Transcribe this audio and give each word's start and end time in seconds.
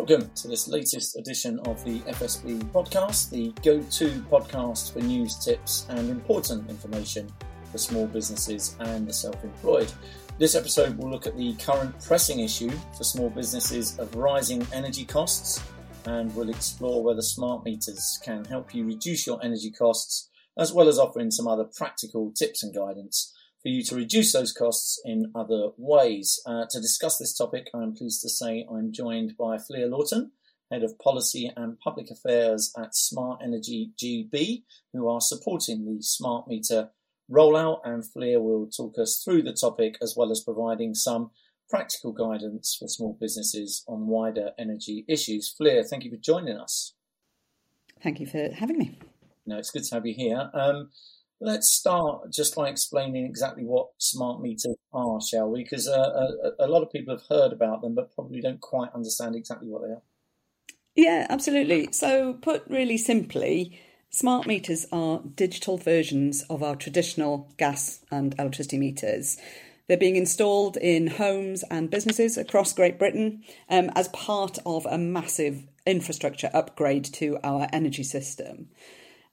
Welcome 0.06 0.32
to 0.36 0.50
this 0.50 0.68
latest 0.68 1.16
edition 1.16 1.60
of 1.60 1.82
the 1.86 2.00
FSB 2.02 2.62
podcast, 2.74 3.30
the 3.30 3.54
go 3.64 3.82
to 3.82 4.10
podcast 4.24 4.92
for 4.92 5.00
news, 5.00 5.38
tips, 5.38 5.88
and 5.88 6.10
important 6.10 6.70
information 6.70 7.32
for 7.72 7.78
small 7.78 8.06
businesses 8.08 8.76
and 8.82 9.08
the 9.08 9.14
self 9.14 9.42
employed. 9.46 9.94
This 10.38 10.56
episode 10.56 10.98
will 10.98 11.10
look 11.10 11.26
at 11.26 11.38
the 11.38 11.54
current 11.54 11.98
pressing 12.04 12.42
issue 12.42 12.70
for 12.98 13.06
small 13.06 13.30
businesses 13.30 13.98
of 13.98 14.14
rising 14.14 14.68
energy 14.74 15.06
costs 15.06 15.64
and 16.06 16.36
we'll 16.36 16.50
explore 16.50 17.02
whether 17.02 17.22
smart 17.22 17.64
meters 17.64 18.20
can 18.26 18.44
help 18.44 18.76
you 18.76 18.86
reduce 18.86 19.26
your 19.26 19.42
energy 19.42 19.72
costs 19.72 20.30
as 20.58 20.74
well 20.74 20.90
as 20.90 21.00
offering 21.00 21.32
some 21.32 21.48
other 21.48 21.64
practical 21.64 22.30
tips 22.32 22.62
and 22.62 22.76
guidance 22.76 23.34
for 23.64 23.70
you 23.70 23.82
to 23.86 23.96
reduce 23.96 24.34
those 24.34 24.52
costs 24.52 25.02
in 25.06 25.32
other 25.34 25.70
ways. 25.78 26.40
Uh, 26.46 26.66
to 26.70 26.82
discuss 26.82 27.18
this 27.18 27.36
topic, 27.36 27.70
I'm 27.74 27.96
pleased 27.96 28.22
to 28.22 28.30
say 28.30 28.68
I'm 28.70 28.92
joined 28.92 29.36
by 29.40 29.58
Fleur 29.58 29.88
Lawton, 29.88 30.34
Head 30.70 30.84
of 30.84 31.00
Policy 31.00 31.50
and 31.56 31.80
Public 31.80 32.12
Affairs 32.12 32.74
at 32.78 32.94
Smart 32.94 33.42
Energy 33.42 33.92
GB, 33.98 34.64
who 34.92 35.08
are 35.08 35.22
supporting 35.22 35.86
the 35.86 36.04
smart 36.04 36.48
meter 36.48 36.90
rollout. 37.32 37.80
And 37.86 38.04
Fleur 38.06 38.42
will 38.42 38.68
talk 38.68 39.00
us 39.00 39.22
through 39.24 39.44
the 39.44 39.54
topic 39.54 39.96
as 40.02 40.14
well 40.18 40.30
as 40.30 40.44
providing 40.44 40.94
some 40.94 41.32
practical 41.70 42.12
guidance 42.12 42.76
for 42.78 42.90
small 42.90 43.18
businesses 43.20 43.84
on 43.88 44.08
wider 44.08 44.52
energy 44.60 45.06
issues. 45.08 45.54
Fleur, 45.58 45.84
thank 45.84 46.04
you 46.04 46.12
for 46.12 46.18
joining 46.18 46.58
us. 46.58 46.94
Thank 48.02 48.20
you 48.20 48.28
for 48.28 48.50
having 48.54 48.78
me. 48.78 49.00
No, 49.46 49.58
it's 49.58 49.72
good 49.72 49.84
to 49.86 49.96
have 49.96 50.06
you 50.06 50.14
here. 50.14 50.52
Um, 50.54 50.90
Let's 51.44 51.70
start 51.70 52.32
just 52.32 52.56
by 52.56 52.70
explaining 52.70 53.26
exactly 53.26 53.66
what 53.66 53.90
smart 53.98 54.42
meters 54.42 54.78
are, 54.94 55.20
shall 55.20 55.50
we? 55.50 55.64
Because 55.64 55.90
uh, 55.90 56.32
a, 56.60 56.66
a, 56.66 56.68
lot 56.68 56.84
of 56.84 56.92
people 56.92 57.14
have 57.14 57.26
heard 57.28 57.52
about 57.52 57.82
them, 57.82 57.96
but 57.96 58.16
probably 58.16 58.40
don't 58.40 58.62
quite 58.62 58.94
understand 58.94 59.36
exactly 59.36 59.68
what 59.68 59.82
they 59.82 59.90
are. 59.90 60.02
Yeah, 60.96 61.28
absolutely. 61.30 61.90
So, 61.92 62.36
put 62.36 62.64
really 62.70 62.98
simply, 62.98 63.78
smart 64.10 64.48
meters 64.48 64.86
are 64.94 65.22
digital 65.36 65.78
versions 65.78 66.44
of 66.44 66.64
our 66.64 66.78
traditional 66.78 67.52
gas 67.58 68.06
and 68.10 68.34
electricity 68.40 68.78
meters. 68.78 69.38
They're 69.88 69.98
being 69.98 70.16
installed 70.16 70.78
in 70.78 71.08
homes 71.08 71.66
and 71.70 71.90
businesses 71.90 72.38
across 72.38 72.72
Great 72.72 72.98
Britain 72.98 73.44
um, 73.70 73.92
as 73.96 74.08
part 74.10 74.60
of 74.66 74.86
a 74.86 74.98
massive 74.98 75.68
infrastructure 75.86 76.50
upgrade 76.54 77.04
to 77.04 77.38
our 77.44 77.68
energy 77.74 78.04
system. 78.04 78.70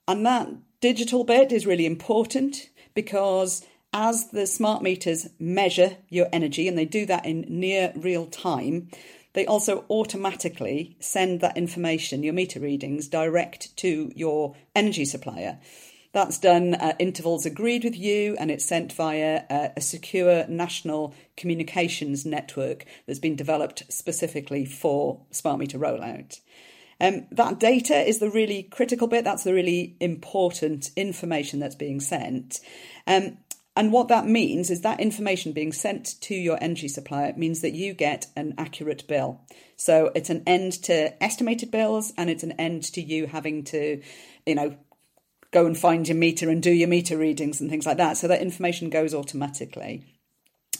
And 0.08 0.26
that 0.26 0.48
digital 0.80 1.24
bit 1.24 1.52
is 1.52 1.66
really 1.66 1.86
important 1.86 2.70
because 2.94 3.64
as 3.92 4.30
the 4.30 4.46
smart 4.46 4.82
meters 4.82 5.28
measure 5.38 5.96
your 6.08 6.28
energy, 6.32 6.68
and 6.68 6.78
they 6.78 6.84
do 6.84 7.06
that 7.06 7.26
in 7.26 7.44
near 7.48 7.92
real 7.96 8.26
time, 8.26 8.88
they 9.32 9.46
also 9.46 9.84
automatically 9.90 10.96
send 11.00 11.40
that 11.40 11.56
information, 11.56 12.22
your 12.22 12.32
meter 12.32 12.60
readings, 12.60 13.08
direct 13.08 13.76
to 13.76 14.12
your 14.14 14.56
energy 14.74 15.04
supplier. 15.04 15.58
That's 16.12 16.38
done 16.38 16.74
at 16.74 17.00
intervals 17.00 17.46
agreed 17.46 17.84
with 17.84 17.96
you, 17.96 18.36
and 18.38 18.50
it's 18.50 18.64
sent 18.64 18.92
via 18.92 19.44
a, 19.48 19.70
a 19.76 19.80
secure 19.80 20.46
national 20.48 21.14
communications 21.36 22.26
network 22.26 22.84
that's 23.06 23.20
been 23.20 23.36
developed 23.36 23.84
specifically 23.88 24.64
for 24.64 25.20
smart 25.30 25.60
meter 25.60 25.78
rollout. 25.78 26.40
Um, 27.00 27.26
that 27.32 27.58
data 27.58 27.96
is 27.96 28.18
the 28.18 28.30
really 28.30 28.64
critical 28.64 29.08
bit. 29.08 29.24
That's 29.24 29.44
the 29.44 29.54
really 29.54 29.96
important 30.00 30.90
information 30.96 31.58
that's 31.58 31.74
being 31.74 32.00
sent. 32.00 32.60
Um, 33.06 33.38
and 33.76 33.92
what 33.92 34.08
that 34.08 34.26
means 34.26 34.68
is 34.68 34.82
that 34.82 35.00
information 35.00 35.52
being 35.52 35.72
sent 35.72 36.20
to 36.22 36.34
your 36.34 36.58
energy 36.60 36.88
supplier 36.88 37.32
means 37.36 37.60
that 37.60 37.72
you 37.72 37.94
get 37.94 38.26
an 38.36 38.54
accurate 38.58 39.06
bill. 39.06 39.40
So 39.76 40.10
it's 40.14 40.28
an 40.28 40.42
end 40.46 40.72
to 40.84 41.22
estimated 41.22 41.70
bills 41.70 42.12
and 42.18 42.28
it's 42.28 42.42
an 42.42 42.52
end 42.52 42.82
to 42.94 43.00
you 43.00 43.26
having 43.26 43.64
to, 43.64 44.02
you 44.44 44.54
know, 44.54 44.76
go 45.52 45.66
and 45.66 45.78
find 45.78 46.06
your 46.06 46.16
meter 46.16 46.50
and 46.50 46.62
do 46.62 46.70
your 46.70 46.88
meter 46.88 47.16
readings 47.16 47.60
and 47.60 47.70
things 47.70 47.86
like 47.86 47.96
that. 47.96 48.16
So 48.16 48.28
that 48.28 48.42
information 48.42 48.90
goes 48.90 49.14
automatically. 49.14 50.19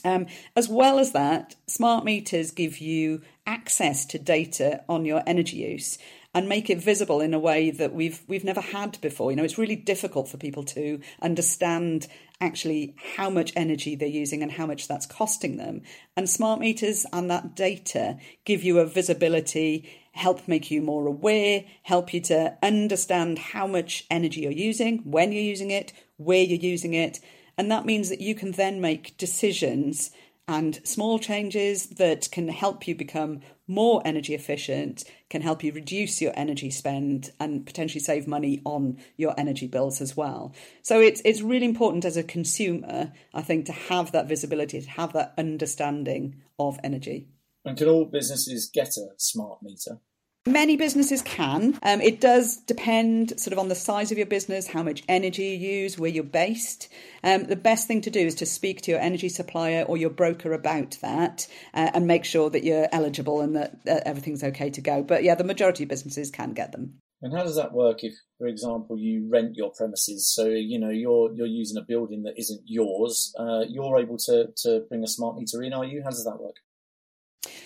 Um, 0.03 0.27
as 0.55 0.67
well 0.67 0.99
as 0.99 1.11
that, 1.11 1.55
smart 1.67 2.05
meters 2.05 2.51
give 2.51 2.79
you 2.79 3.21
access 3.45 4.05
to 4.05 4.19
data 4.19 4.83
on 4.87 5.05
your 5.05 5.23
energy 5.25 5.57
use 5.57 5.97
and 6.33 6.47
make 6.47 6.69
it 6.69 6.77
visible 6.77 7.19
in 7.19 7.33
a 7.33 7.39
way 7.39 7.71
that 7.71 7.93
we've 7.93 8.21
we've 8.27 8.43
never 8.43 8.61
had 8.61 8.99
before. 9.01 9.31
You 9.31 9.37
know, 9.37 9.43
it's 9.43 9.57
really 9.57 9.75
difficult 9.75 10.29
for 10.29 10.37
people 10.37 10.63
to 10.63 10.99
understand 11.21 12.07
actually 12.39 12.95
how 13.17 13.29
much 13.29 13.53
energy 13.55 13.95
they're 13.95 14.07
using 14.07 14.41
and 14.41 14.51
how 14.51 14.65
much 14.65 14.87
that's 14.87 15.05
costing 15.05 15.57
them. 15.57 15.81
And 16.15 16.29
smart 16.29 16.59
meters 16.59 17.05
and 17.11 17.29
that 17.29 17.55
data 17.55 18.17
give 18.45 18.63
you 18.63 18.79
a 18.79 18.85
visibility, 18.85 19.89
help 20.13 20.47
make 20.47 20.71
you 20.71 20.81
more 20.81 21.05
aware, 21.05 21.65
help 21.83 22.13
you 22.13 22.21
to 22.21 22.57
understand 22.63 23.37
how 23.37 23.67
much 23.67 24.05
energy 24.09 24.41
you're 24.41 24.51
using, 24.51 24.99
when 24.99 25.31
you're 25.31 25.43
using 25.43 25.69
it, 25.69 25.93
where 26.17 26.43
you're 26.43 26.57
using 26.59 26.93
it 26.93 27.19
and 27.57 27.71
that 27.71 27.85
means 27.85 28.09
that 28.09 28.21
you 28.21 28.35
can 28.35 28.51
then 28.51 28.81
make 28.81 29.17
decisions 29.17 30.11
and 30.47 30.85
small 30.85 31.19
changes 31.19 31.87
that 31.91 32.29
can 32.31 32.49
help 32.49 32.87
you 32.87 32.95
become 32.95 33.39
more 33.67 34.01
energy 34.03 34.33
efficient, 34.33 35.03
can 35.29 35.41
help 35.41 35.63
you 35.63 35.71
reduce 35.71 36.21
your 36.21 36.33
energy 36.35 36.69
spend 36.69 37.31
and 37.39 37.65
potentially 37.65 38.01
save 38.01 38.27
money 38.27 38.61
on 38.65 38.97
your 39.15 39.33
energy 39.39 39.67
bills 39.67 40.01
as 40.01 40.17
well. 40.17 40.53
So 40.81 40.99
it's 40.99 41.21
it's 41.23 41.41
really 41.41 41.65
important 41.65 42.03
as 42.03 42.17
a 42.17 42.23
consumer, 42.23 43.13
I 43.33 43.41
think, 43.41 43.65
to 43.67 43.71
have 43.71 44.11
that 44.11 44.27
visibility, 44.27 44.81
to 44.81 44.89
have 44.89 45.13
that 45.13 45.33
understanding 45.37 46.41
of 46.59 46.77
energy. 46.83 47.29
And 47.63 47.77
can 47.77 47.87
all 47.87 48.05
businesses 48.05 48.69
get 48.73 48.97
a 48.97 49.11
smart 49.17 49.59
meter? 49.61 50.01
Many 50.47 50.75
businesses 50.75 51.21
can. 51.21 51.77
Um, 51.83 52.01
it 52.01 52.19
does 52.19 52.57
depend 52.57 53.39
sort 53.39 53.53
of 53.53 53.59
on 53.59 53.67
the 53.67 53.75
size 53.75 54.11
of 54.11 54.17
your 54.17 54.25
business, 54.25 54.65
how 54.65 54.81
much 54.81 55.03
energy 55.07 55.43
you 55.43 55.81
use, 55.83 55.99
where 55.99 56.09
you're 56.09 56.23
based. 56.23 56.89
Um, 57.23 57.43
the 57.43 57.55
best 57.55 57.87
thing 57.87 58.01
to 58.01 58.09
do 58.09 58.21
is 58.21 58.33
to 58.35 58.47
speak 58.47 58.81
to 58.81 58.91
your 58.91 58.99
energy 58.99 59.29
supplier 59.29 59.83
or 59.83 59.97
your 59.97 60.09
broker 60.09 60.53
about 60.53 60.97
that 61.03 61.47
uh, 61.75 61.91
and 61.93 62.07
make 62.07 62.25
sure 62.25 62.49
that 62.49 62.63
you're 62.63 62.87
eligible 62.91 63.41
and 63.41 63.55
that 63.55 63.77
uh, 63.87 63.99
everything's 64.03 64.43
okay 64.43 64.71
to 64.71 64.81
go. 64.81 65.03
But 65.03 65.23
yeah, 65.23 65.35
the 65.35 65.43
majority 65.43 65.83
of 65.83 65.89
businesses 65.89 66.31
can 66.31 66.53
get 66.53 66.71
them. 66.71 66.97
And 67.21 67.37
how 67.37 67.43
does 67.43 67.57
that 67.57 67.71
work 67.71 68.03
if, 68.03 68.15
for 68.39 68.47
example, 68.47 68.97
you 68.97 69.29
rent 69.31 69.55
your 69.55 69.71
premises? 69.71 70.27
So 70.33 70.47
you 70.47 70.79
know 70.79 70.89
you're 70.89 71.31
you're 71.35 71.45
using 71.45 71.77
a 71.77 71.85
building 71.85 72.23
that 72.23 72.33
isn't 72.39 72.61
yours. 72.65 73.31
Uh, 73.37 73.61
you're 73.69 73.99
able 73.99 74.17
to 74.25 74.47
to 74.63 74.85
bring 74.89 75.03
a 75.03 75.07
smart 75.07 75.37
meter 75.37 75.61
in, 75.61 75.71
are 75.71 75.85
you? 75.85 76.01
How 76.03 76.09
does 76.09 76.25
that 76.25 76.41
work? 76.41 76.55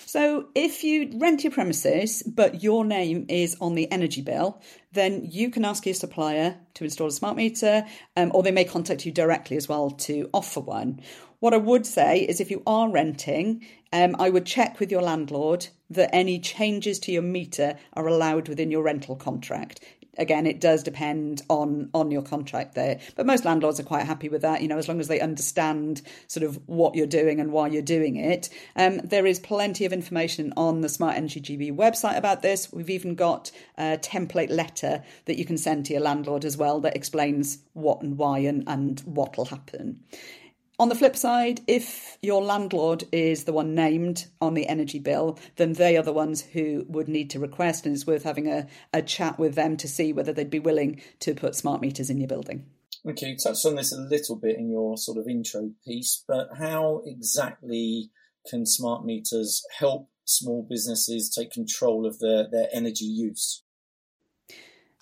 So, 0.06 0.48
if 0.56 0.84
you 0.86 1.12
rent 1.16 1.44
your 1.44 1.52
premises 1.52 2.24
but 2.24 2.64
your 2.64 2.86
name 2.86 3.26
is 3.28 3.58
on 3.60 3.76
the 3.76 3.92
energy 3.92 4.22
bill, 4.22 4.62
then 4.94 5.28
you 5.30 5.50
can 5.50 5.66
ask 5.66 5.86
your 5.86 5.96
supplier 5.96 6.56
to 6.76 6.84
install 6.86 7.08
a 7.08 7.12
smart 7.12 7.36
meter, 7.36 7.86
um, 8.16 8.32
or 8.34 8.42
they 8.42 8.52
may 8.52 8.64
contact 8.64 9.06
you 9.06 9.12
directly 9.12 9.58
as 9.58 9.68
well 9.68 9.90
to 9.92 10.30
offer 10.34 10.62
one. 10.62 11.02
What 11.40 11.54
I 11.54 11.58
would 11.58 11.86
say 11.86 12.20
is 12.20 12.40
if 12.40 12.50
you 12.50 12.64
are 12.66 12.90
renting, 12.90 13.66
um, 13.92 14.16
I 14.18 14.30
would 14.30 14.46
check 14.46 14.80
with 14.80 14.90
your 14.90 15.02
landlord 15.02 15.68
that 15.90 16.10
any 16.16 16.40
changes 16.40 16.98
to 17.00 17.12
your 17.12 17.22
meter 17.22 17.78
are 17.94 18.08
allowed 18.08 18.48
within 18.48 18.72
your 18.72 18.84
rental 18.84 19.16
contract 19.16 19.80
again, 20.18 20.46
it 20.46 20.60
does 20.60 20.84
depend 20.84 21.42
on 21.50 21.90
on 21.94 22.12
your 22.12 22.22
contract 22.22 22.76
there. 22.76 23.00
But 23.16 23.26
most 23.26 23.46
landlords 23.46 23.80
are 23.80 23.84
quite 23.84 24.06
happy 24.06 24.30
with 24.30 24.42
that, 24.42 24.62
you 24.62 24.68
know, 24.68 24.78
as 24.78 24.88
long 24.88 25.00
as 25.00 25.08
they 25.08 25.20
understand 25.20 26.02
sort 26.28 26.44
of 26.44 26.60
what 26.68 26.96
you're 26.96 27.08
doing 27.08 27.40
and 27.40 27.52
why 27.52 27.68
you're 27.68 27.82
doing 27.82 28.16
it. 28.16 28.50
Um, 28.76 28.98
there 29.04 29.26
is 29.26 29.40
plenty 29.40 29.86
of 29.86 29.94
information 29.94 30.54
on 30.58 30.82
the 30.82 30.90
Smart 30.90 31.16
Energy 31.16 31.42
GB 31.42 31.76
website 31.76 32.18
about 32.18 32.42
this. 32.42 32.72
We've 32.72 32.90
even 32.90 33.16
got 33.16 33.52
a 33.78 33.98
template 33.98 34.50
letter 34.50 35.04
that 35.26 35.38
you 35.38 35.46
can 35.46 35.58
send 35.58 35.86
to 35.86 35.94
your 35.94 36.02
landlord 36.02 36.46
as 36.46 36.58
well 36.58 36.80
that 36.82 36.96
explains 36.96 37.60
what 37.74 38.02
and 38.02 38.18
why 38.18 38.40
and, 38.40 38.64
and 38.68 39.00
what 39.02 39.38
will 39.38 39.46
happen. 39.46 40.02
On 40.78 40.90
the 40.90 40.96
flip 40.96 41.16
side, 41.16 41.62
if 41.68 42.18
your 42.22 42.44
landlord 42.44 43.06
is 43.14 43.46
the 43.46 43.54
one 43.54 43.76
named 43.76 44.26
on 44.42 44.56
the 44.56 44.68
energy 44.68 45.00
bill, 45.00 45.40
then 45.56 45.74
they 45.74 45.96
are 45.96 46.04
the 46.04 46.12
ones 46.12 46.42
who 46.42 46.86
would 46.90 47.08
need 47.08 47.30
to 47.30 47.40
request, 47.40 47.86
and 47.86 47.96
it's 47.96 48.06
worth 48.06 48.24
having 48.24 48.48
a, 48.48 48.68
a 48.94 49.02
chat 49.02 49.40
with 49.40 49.56
them 49.56 49.78
to 49.78 49.88
see 49.88 50.12
whether 50.12 50.34
they'd 50.34 50.50
be 50.50 50.60
willing 50.60 51.02
to 51.20 51.34
put 51.34 51.56
smart 51.56 51.80
meters 51.80 52.10
in 52.10 52.18
your 52.18 52.28
building. 52.28 52.66
Okay, 53.08 53.28
you 53.28 53.38
touched 53.38 53.66
on 53.66 53.76
this 53.76 53.94
a 53.94 54.02
little 54.02 54.36
bit 54.36 54.58
in 54.58 54.70
your 54.70 54.98
sort 54.98 55.18
of 55.18 55.28
intro 55.30 55.72
piece, 55.86 56.24
but 56.28 56.50
how 56.58 57.02
exactly 57.06 58.10
can 58.50 58.66
smart 58.66 59.06
meters 59.06 59.64
help 59.80 60.10
small 60.26 60.66
businesses 60.70 61.30
take 61.30 61.52
control 61.52 62.06
of 62.06 62.20
their, 62.20 62.50
their 62.52 62.68
energy 62.74 63.06
use? 63.06 63.64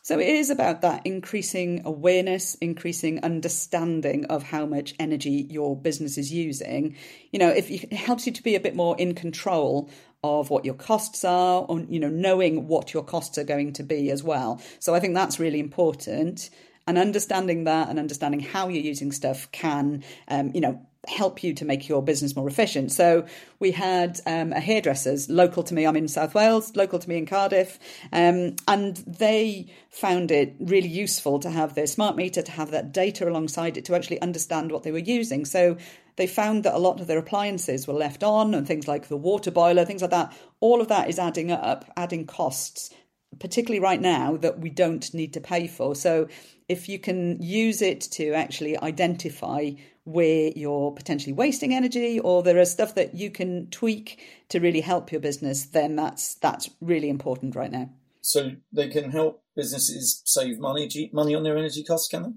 So 0.04 0.20
it 0.20 0.28
is 0.28 0.50
about 0.50 0.82
that 0.82 1.06
increasing 1.06 1.82
awareness, 1.86 2.56
increasing 2.56 3.24
understanding 3.24 4.26
of 4.26 4.44
how 4.44 4.66
much 4.66 4.94
energy 5.00 5.48
your 5.50 5.78
business 5.78 6.18
is 6.18 6.32
using. 6.32 6.98
You 7.32 7.40
know, 7.40 7.48
if 7.48 7.72
it 7.72 7.94
helps 7.94 8.28
you 8.28 8.34
to 8.34 8.44
be 8.44 8.56
a 8.56 8.60
bit 8.60 8.76
more 8.76 8.98
in 8.98 9.16
control 9.16 9.90
of 10.22 10.50
what 10.50 10.66
your 10.66 10.74
costs 10.74 11.24
are, 11.24 11.64
or 11.64 11.80
you 11.80 12.02
know, 12.02 12.10
knowing 12.10 12.68
what 12.68 12.94
your 12.94 13.04
costs 13.04 13.38
are 13.38 13.46
going 13.46 13.72
to 13.74 13.84
be 13.84 14.12
as 14.12 14.22
well. 14.22 14.62
So 14.80 14.94
I 14.94 15.00
think 15.00 15.14
that's 15.14 15.40
really 15.40 15.62
important. 15.62 16.50
And 16.86 16.98
understanding 16.98 17.64
that 17.64 17.88
and 17.88 17.98
understanding 17.98 18.42
how 18.42 18.68
you're 18.68 18.84
using 18.84 19.14
stuff 19.14 19.50
can, 19.54 20.04
um, 20.28 20.52
you 20.54 20.60
know, 20.60 20.86
help 21.08 21.44
you 21.44 21.54
to 21.54 21.66
make 21.66 21.90
your 21.90 22.02
business 22.02 22.36
more 22.36 22.48
efficient. 22.48 22.92
So 22.92 23.26
we 23.60 23.72
had 23.72 24.22
um, 24.26 24.54
a 24.54 24.60
hairdresser's 24.60 25.30
local 25.30 25.64
to 25.64 25.74
me. 25.74 25.86
I'm 25.86 25.98
in 25.98 26.08
South 26.08 26.34
Wales, 26.34 26.76
local 26.76 27.00
to 27.00 27.10
me 27.10 27.18
in 27.18 27.26
Cardiff, 27.26 27.78
um, 28.14 28.56
and 28.68 28.98
they 29.06 29.72
found 29.90 30.32
it 30.32 30.56
really 30.60 30.88
useful 30.88 31.40
to 31.40 31.50
have 31.50 31.76
their 31.76 31.88
smart 31.88 32.16
meter, 32.16 32.42
to 32.42 32.52
have 32.52 32.72
that 32.72 32.94
data 32.94 33.28
alongside 33.28 33.78
it, 33.78 33.86
to 33.86 33.96
actually 33.96 34.22
understand 34.22 34.72
what 34.72 34.84
they 34.84 34.92
were 34.92 34.98
using. 34.98 35.44
So 35.44 35.78
they 36.16 36.28
found 36.28 36.64
that 36.64 36.76
a 36.76 36.80
lot 36.80 37.02
of 37.02 37.08
their 37.08 37.20
appliances 37.20 37.86
were 37.86 37.94
left 37.94 38.24
on, 38.24 38.54
and 38.54 38.66
things 38.66 38.88
like 38.88 39.10
the 39.10 39.18
water 39.18 39.52
boiler, 39.52 39.84
things 39.84 40.02
like 40.02 40.12
that. 40.12 40.34
All 40.62 40.80
of 40.80 40.88
that 40.88 41.10
is 41.10 41.20
adding 41.20 41.52
up, 41.52 41.86
adding 41.98 42.26
costs 42.26 42.92
particularly 43.40 43.80
right 43.80 44.00
now, 44.00 44.38
that 44.38 44.60
we 44.60 44.70
don't 44.70 45.12
need 45.12 45.34
to 45.34 45.42
pay 45.42 45.66
for. 45.66 45.96
So, 45.96 46.28
if 46.70 46.88
you 46.88 47.00
can 47.00 47.42
use 47.42 47.82
it 47.82 48.02
to 48.12 48.34
actually 48.34 48.78
identify 48.78 49.72
where 50.06 50.52
you're 50.56 50.92
potentially 50.92 51.34
wasting 51.34 51.74
energy 51.74 52.20
or 52.20 52.44
there 52.44 52.58
is 52.58 52.72
stuff 52.72 52.96
that 52.96 53.16
you 53.16 53.32
can 53.32 53.68
tweak 53.70 54.20
to 54.50 54.60
really 54.60 54.82
help 54.82 55.12
your 55.12 55.22
business, 55.22 55.66
then 55.66 55.96
that's 55.96 56.36
that's 56.36 56.70
really 56.82 57.10
important 57.10 57.56
right 57.56 57.72
now. 57.72 57.90
So 58.22 58.52
they 58.72 58.90
can 58.90 59.12
help 59.12 59.44
businesses 59.56 60.22
save 60.26 60.60
money 60.60 61.10
money 61.14 61.36
on 61.36 61.44
their 61.44 61.58
energy 61.58 61.84
costs, 61.84 62.10
can 62.10 62.24
they? 62.24 62.30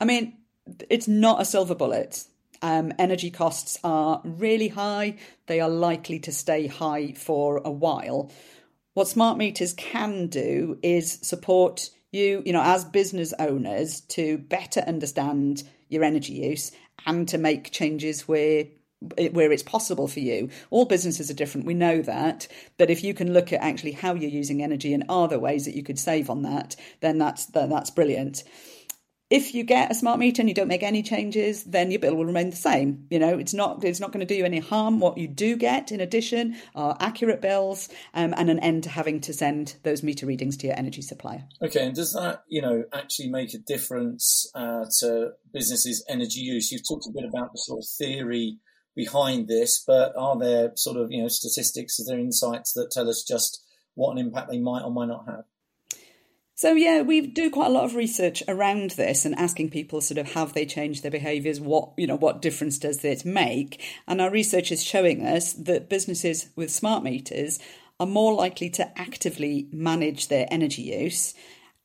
I 0.00 0.04
mean, 0.04 0.38
it's 0.90 1.08
not 1.08 1.40
a 1.40 1.44
silver 1.44 1.74
bullet. 1.74 2.24
Um, 2.62 2.92
energy 2.98 3.30
costs 3.30 3.78
are 3.84 4.20
really 4.24 4.68
high. 4.68 5.16
They 5.46 5.60
are 5.60 5.68
likely 5.68 6.18
to 6.20 6.32
stay 6.32 6.66
high 6.66 7.12
for 7.12 7.58
a 7.64 7.70
while. 7.70 8.30
What 8.94 9.08
smart 9.08 9.36
meters 9.36 9.74
can 9.74 10.28
do 10.28 10.78
is 10.82 11.12
support 11.22 11.90
you, 12.12 12.42
you 12.46 12.52
know, 12.52 12.62
as 12.62 12.84
business 12.84 13.34
owners 13.38 14.00
to 14.00 14.38
better 14.38 14.80
understand 14.80 15.64
your 15.88 16.04
energy 16.04 16.34
use 16.34 16.72
and 17.06 17.28
to 17.28 17.38
make 17.38 17.72
changes 17.72 18.26
where 18.28 18.64
where 19.32 19.52
it's 19.52 19.62
possible 19.62 20.08
for 20.08 20.20
you. 20.20 20.48
All 20.70 20.86
businesses 20.86 21.30
are 21.30 21.34
different, 21.34 21.66
we 21.66 21.74
know 21.74 22.00
that. 22.00 22.48
But 22.78 22.90
if 22.90 23.04
you 23.04 23.12
can 23.12 23.32
look 23.32 23.52
at 23.52 23.62
actually 23.62 23.92
how 23.92 24.14
you're 24.14 24.30
using 24.30 24.62
energy 24.62 24.94
and 24.94 25.04
are 25.10 25.28
there 25.28 25.38
ways 25.38 25.66
that 25.66 25.76
you 25.76 25.82
could 25.82 25.98
save 25.98 26.30
on 26.30 26.42
that, 26.42 26.76
then 27.00 27.18
that's 27.18 27.46
that's 27.46 27.90
brilliant 27.90 28.42
if 29.28 29.54
you 29.54 29.64
get 29.64 29.90
a 29.90 29.94
smart 29.94 30.20
meter 30.20 30.40
and 30.40 30.48
you 30.48 30.54
don't 30.54 30.68
make 30.68 30.84
any 30.84 31.02
changes, 31.02 31.64
then 31.64 31.90
your 31.90 31.98
bill 31.98 32.14
will 32.14 32.24
remain 32.24 32.50
the 32.50 32.56
same. 32.56 33.06
You 33.10 33.18
know, 33.18 33.36
it's 33.38 33.52
not 33.52 33.82
it's 33.82 33.98
not 33.98 34.12
going 34.12 34.24
to 34.24 34.26
do 34.26 34.36
you 34.36 34.44
any 34.44 34.60
harm. 34.60 35.00
What 35.00 35.18
you 35.18 35.26
do 35.26 35.56
get 35.56 35.90
in 35.90 36.00
addition 36.00 36.56
are 36.76 36.96
accurate 37.00 37.42
bills 37.42 37.88
um, 38.14 38.34
and 38.36 38.48
an 38.48 38.60
end 38.60 38.84
to 38.84 38.90
having 38.90 39.20
to 39.22 39.32
send 39.32 39.76
those 39.82 40.04
meter 40.04 40.26
readings 40.26 40.56
to 40.58 40.68
your 40.68 40.78
energy 40.78 41.02
supplier. 41.02 41.44
Okay, 41.60 41.84
and 41.84 41.94
does 41.94 42.12
that 42.12 42.44
you 42.48 42.62
know 42.62 42.84
actually 42.92 43.28
make 43.28 43.52
a 43.52 43.58
difference 43.58 44.48
uh, 44.54 44.84
to 45.00 45.30
businesses' 45.52 46.04
energy 46.08 46.40
use? 46.40 46.70
You've 46.70 46.86
talked 46.86 47.06
a 47.06 47.12
bit 47.12 47.28
about 47.28 47.52
the 47.52 47.58
sort 47.58 47.80
of 47.80 47.88
theory 47.98 48.58
behind 48.94 49.48
this, 49.48 49.82
but 49.84 50.12
are 50.16 50.38
there 50.38 50.70
sort 50.76 50.98
of 50.98 51.10
you 51.10 51.22
know 51.22 51.28
statistics? 51.28 51.98
Are 51.98 52.04
there 52.04 52.20
insights 52.20 52.72
that 52.74 52.92
tell 52.92 53.10
us 53.10 53.24
just 53.26 53.64
what 53.94 54.12
an 54.12 54.18
impact 54.18 54.50
they 54.50 54.60
might 54.60 54.82
or 54.82 54.92
might 54.92 55.08
not 55.08 55.26
have? 55.26 55.44
So 56.58 56.72
yeah, 56.72 57.02
we 57.02 57.20
do 57.20 57.50
quite 57.50 57.66
a 57.66 57.70
lot 57.70 57.84
of 57.84 57.94
research 57.94 58.42
around 58.48 58.92
this 58.92 59.26
and 59.26 59.38
asking 59.38 59.68
people 59.68 60.00
sort 60.00 60.16
of 60.16 60.32
have 60.32 60.54
they 60.54 60.64
changed 60.64 61.02
their 61.02 61.10
behaviours, 61.10 61.60
what 61.60 61.90
you 61.98 62.06
know, 62.06 62.16
what 62.16 62.40
difference 62.40 62.78
does 62.78 63.04
it 63.04 63.26
make? 63.26 63.84
And 64.08 64.22
our 64.22 64.30
research 64.30 64.72
is 64.72 64.82
showing 64.82 65.26
us 65.26 65.52
that 65.52 65.90
businesses 65.90 66.48
with 66.56 66.70
smart 66.70 67.02
meters 67.02 67.58
are 68.00 68.06
more 68.06 68.32
likely 68.32 68.70
to 68.70 68.98
actively 68.98 69.68
manage 69.70 70.28
their 70.28 70.46
energy 70.50 70.80
use 70.80 71.34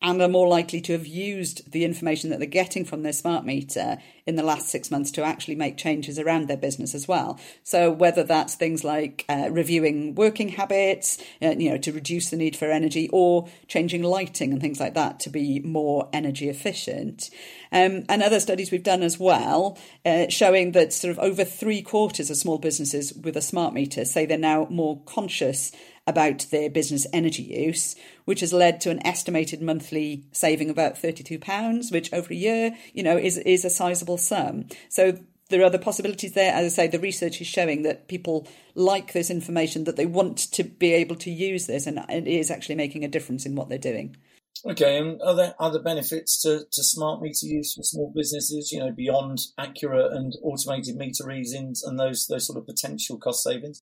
and 0.01 0.21
are 0.21 0.27
more 0.27 0.47
likely 0.47 0.81
to 0.81 0.93
have 0.93 1.05
used 1.05 1.71
the 1.71 1.85
information 1.85 2.29
that 2.29 2.39
they're 2.39 2.47
getting 2.47 2.83
from 2.83 3.03
their 3.03 3.13
smart 3.13 3.45
meter 3.45 3.97
in 4.25 4.35
the 4.35 4.43
last 4.43 4.69
six 4.69 4.89
months 4.89 5.11
to 5.11 5.23
actually 5.23 5.55
make 5.55 5.77
changes 5.77 6.17
around 6.17 6.47
their 6.47 6.57
business 6.57 6.95
as 6.95 7.07
well. 7.07 7.39
So 7.63 7.91
whether 7.91 8.23
that's 8.23 8.55
things 8.55 8.83
like 8.83 9.25
uh, 9.29 9.49
reviewing 9.51 10.15
working 10.15 10.49
habits, 10.49 11.17
uh, 11.41 11.51
you 11.51 11.69
know, 11.69 11.77
to 11.77 11.91
reduce 11.91 12.29
the 12.29 12.37
need 12.37 12.55
for 12.55 12.71
energy, 12.71 13.09
or 13.11 13.47
changing 13.67 14.03
lighting 14.03 14.51
and 14.51 14.61
things 14.61 14.79
like 14.79 14.95
that 14.95 15.19
to 15.21 15.29
be 15.29 15.59
more 15.59 16.09
energy 16.13 16.49
efficient. 16.49 17.29
Um, 17.71 18.03
and 18.09 18.21
other 18.21 18.39
studies 18.39 18.71
we've 18.71 18.83
done 18.83 19.03
as 19.03 19.19
well, 19.19 19.77
uh, 20.05 20.27
showing 20.29 20.71
that 20.73 20.93
sort 20.93 21.11
of 21.11 21.19
over 21.19 21.43
three 21.43 21.81
quarters 21.81 22.29
of 22.29 22.37
small 22.37 22.57
businesses 22.57 23.13
with 23.13 23.37
a 23.37 23.41
smart 23.41 23.73
meter 23.73 24.05
say 24.05 24.25
they're 24.25 24.37
now 24.37 24.67
more 24.69 25.01
conscious 25.05 25.71
about 26.11 26.45
their 26.51 26.69
business 26.69 27.07
energy 27.11 27.43
use, 27.43 27.95
which 28.25 28.41
has 28.41 28.53
led 28.53 28.79
to 28.81 28.91
an 28.91 29.05
estimated 29.05 29.61
monthly 29.61 30.23
saving 30.31 30.69
of 30.69 30.75
about 30.75 30.95
£32, 30.95 31.91
which 31.91 32.13
over 32.13 32.31
a 32.31 32.35
year, 32.35 32.77
you 32.93 33.01
know, 33.01 33.17
is, 33.17 33.37
is 33.39 33.65
a 33.65 33.69
sizable 33.69 34.17
sum. 34.17 34.65
So 34.89 35.17
there 35.49 35.61
are 35.61 35.65
other 35.65 35.77
possibilities 35.77 36.33
there. 36.33 36.53
As 36.53 36.65
I 36.65 36.75
say, 36.75 36.87
the 36.87 36.99
research 36.99 37.41
is 37.41 37.47
showing 37.47 37.83
that 37.83 38.07
people 38.07 38.47
like 38.75 39.13
this 39.13 39.29
information, 39.29 39.83
that 39.83 39.97
they 39.97 40.05
want 40.05 40.37
to 40.53 40.63
be 40.63 40.93
able 40.93 41.15
to 41.17 41.31
use 41.31 41.67
this, 41.67 41.87
and 41.87 41.99
it 42.09 42.27
is 42.27 42.49
actually 42.51 42.75
making 42.75 43.03
a 43.03 43.09
difference 43.09 43.45
in 43.45 43.55
what 43.55 43.69
they're 43.69 43.77
doing. 43.77 44.15
Okay, 44.63 44.97
and 44.97 45.19
are 45.23 45.35
there 45.35 45.55
other 45.59 45.81
benefits 45.81 46.41
to, 46.43 46.65
to 46.71 46.83
smart 46.83 47.21
meter 47.21 47.47
use 47.47 47.73
for 47.73 47.83
small 47.83 48.11
businesses, 48.15 48.71
you 48.71 48.79
know, 48.79 48.91
beyond 48.91 49.39
accurate 49.57 50.11
and 50.13 50.33
automated 50.43 50.95
meter 50.95 51.25
readings 51.25 51.81
and 51.83 51.99
those 51.99 52.27
those 52.27 52.45
sort 52.45 52.59
of 52.59 52.67
potential 52.67 53.17
cost 53.17 53.43
savings? 53.43 53.81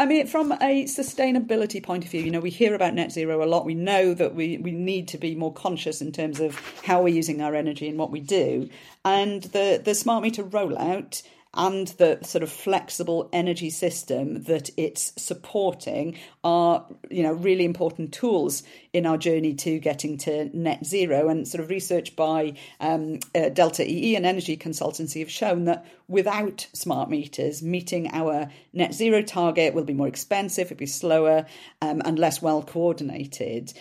I 0.00 0.06
mean, 0.06 0.26
from 0.26 0.52
a 0.52 0.84
sustainability 0.84 1.82
point 1.82 2.06
of 2.06 2.10
view, 2.10 2.22
you 2.22 2.30
know, 2.30 2.40
we 2.40 2.48
hear 2.48 2.74
about 2.74 2.94
net 2.94 3.12
zero 3.12 3.44
a 3.44 3.46
lot. 3.46 3.66
We 3.66 3.74
know 3.74 4.14
that 4.14 4.34
we, 4.34 4.56
we 4.56 4.70
need 4.70 5.08
to 5.08 5.18
be 5.18 5.34
more 5.34 5.52
conscious 5.52 6.00
in 6.00 6.10
terms 6.10 6.40
of 6.40 6.58
how 6.82 7.02
we're 7.02 7.14
using 7.14 7.42
our 7.42 7.54
energy 7.54 7.86
and 7.86 7.98
what 7.98 8.10
we 8.10 8.20
do. 8.20 8.70
And 9.04 9.42
the, 9.42 9.78
the 9.84 9.94
smart 9.94 10.22
meter 10.22 10.42
rollout 10.42 11.22
and 11.54 11.88
the 11.98 12.18
sort 12.22 12.42
of 12.42 12.50
flexible 12.50 13.28
energy 13.32 13.70
system 13.70 14.44
that 14.44 14.70
it's 14.76 15.12
supporting 15.20 16.16
are 16.44 16.86
you 17.10 17.22
know 17.22 17.32
really 17.32 17.64
important 17.64 18.12
tools 18.12 18.62
in 18.92 19.04
our 19.04 19.18
journey 19.18 19.54
to 19.54 19.78
getting 19.78 20.16
to 20.18 20.56
net 20.56 20.84
zero. 20.84 21.28
And 21.28 21.46
sort 21.46 21.62
of 21.62 21.70
research 21.70 22.14
by 22.14 22.54
um, 22.80 23.18
uh, 23.34 23.48
Delta-EE 23.48 24.14
and 24.14 24.26
energy 24.26 24.56
consultancy 24.56 25.20
have 25.20 25.30
shown 25.30 25.64
that 25.64 25.86
without 26.06 26.66
smart 26.72 27.08
meters 27.08 27.62
meeting 27.62 28.10
our 28.12 28.48
net 28.72 28.94
zero 28.94 29.22
target 29.22 29.74
will 29.74 29.84
be 29.84 29.94
more 29.94 30.08
expensive 30.08 30.66
it'll 30.66 30.76
be 30.76 30.86
slower 30.86 31.46
um, 31.82 32.02
and 32.04 32.18
less 32.18 32.42
well 32.42 32.62
coordinated 32.62 33.72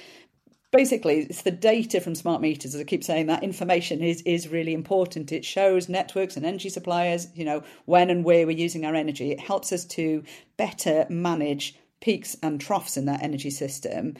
basically 0.71 1.21
it's 1.21 1.41
the 1.41 1.51
data 1.51 1.99
from 1.99 2.15
smart 2.15 2.41
meters 2.41 2.75
as 2.75 2.81
i 2.81 2.83
keep 2.83 3.03
saying 3.03 3.27
that 3.27 3.43
information 3.43 4.01
is 4.01 4.21
is 4.23 4.47
really 4.47 4.73
important. 4.73 5.31
It 5.31 5.45
shows 5.45 5.89
networks 5.89 6.37
and 6.37 6.45
energy 6.45 6.69
suppliers 6.69 7.27
you 7.35 7.45
know 7.45 7.63
when 7.85 8.09
and 8.09 8.23
where 8.23 8.45
we're 8.45 8.57
using 8.57 8.85
our 8.85 8.95
energy. 8.95 9.31
It 9.31 9.39
helps 9.39 9.71
us 9.71 9.85
to 9.85 10.23
better 10.57 11.05
manage 11.09 11.75
peaks 12.01 12.35
and 12.41 12.61
troughs 12.61 12.97
in 12.97 13.05
that 13.05 13.23
energy 13.23 13.49
system 13.49 14.15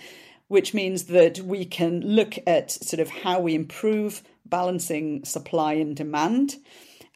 which 0.50 0.74
means 0.74 1.06
that 1.06 1.40
we 1.40 1.64
can 1.64 2.02
look 2.02 2.34
at 2.48 2.72
sort 2.72 3.00
of 3.00 3.08
how 3.08 3.40
we 3.40 3.54
improve 3.54 4.24
balancing 4.46 5.24
supply 5.24 5.74
and 5.74 5.96
demand 5.96 6.56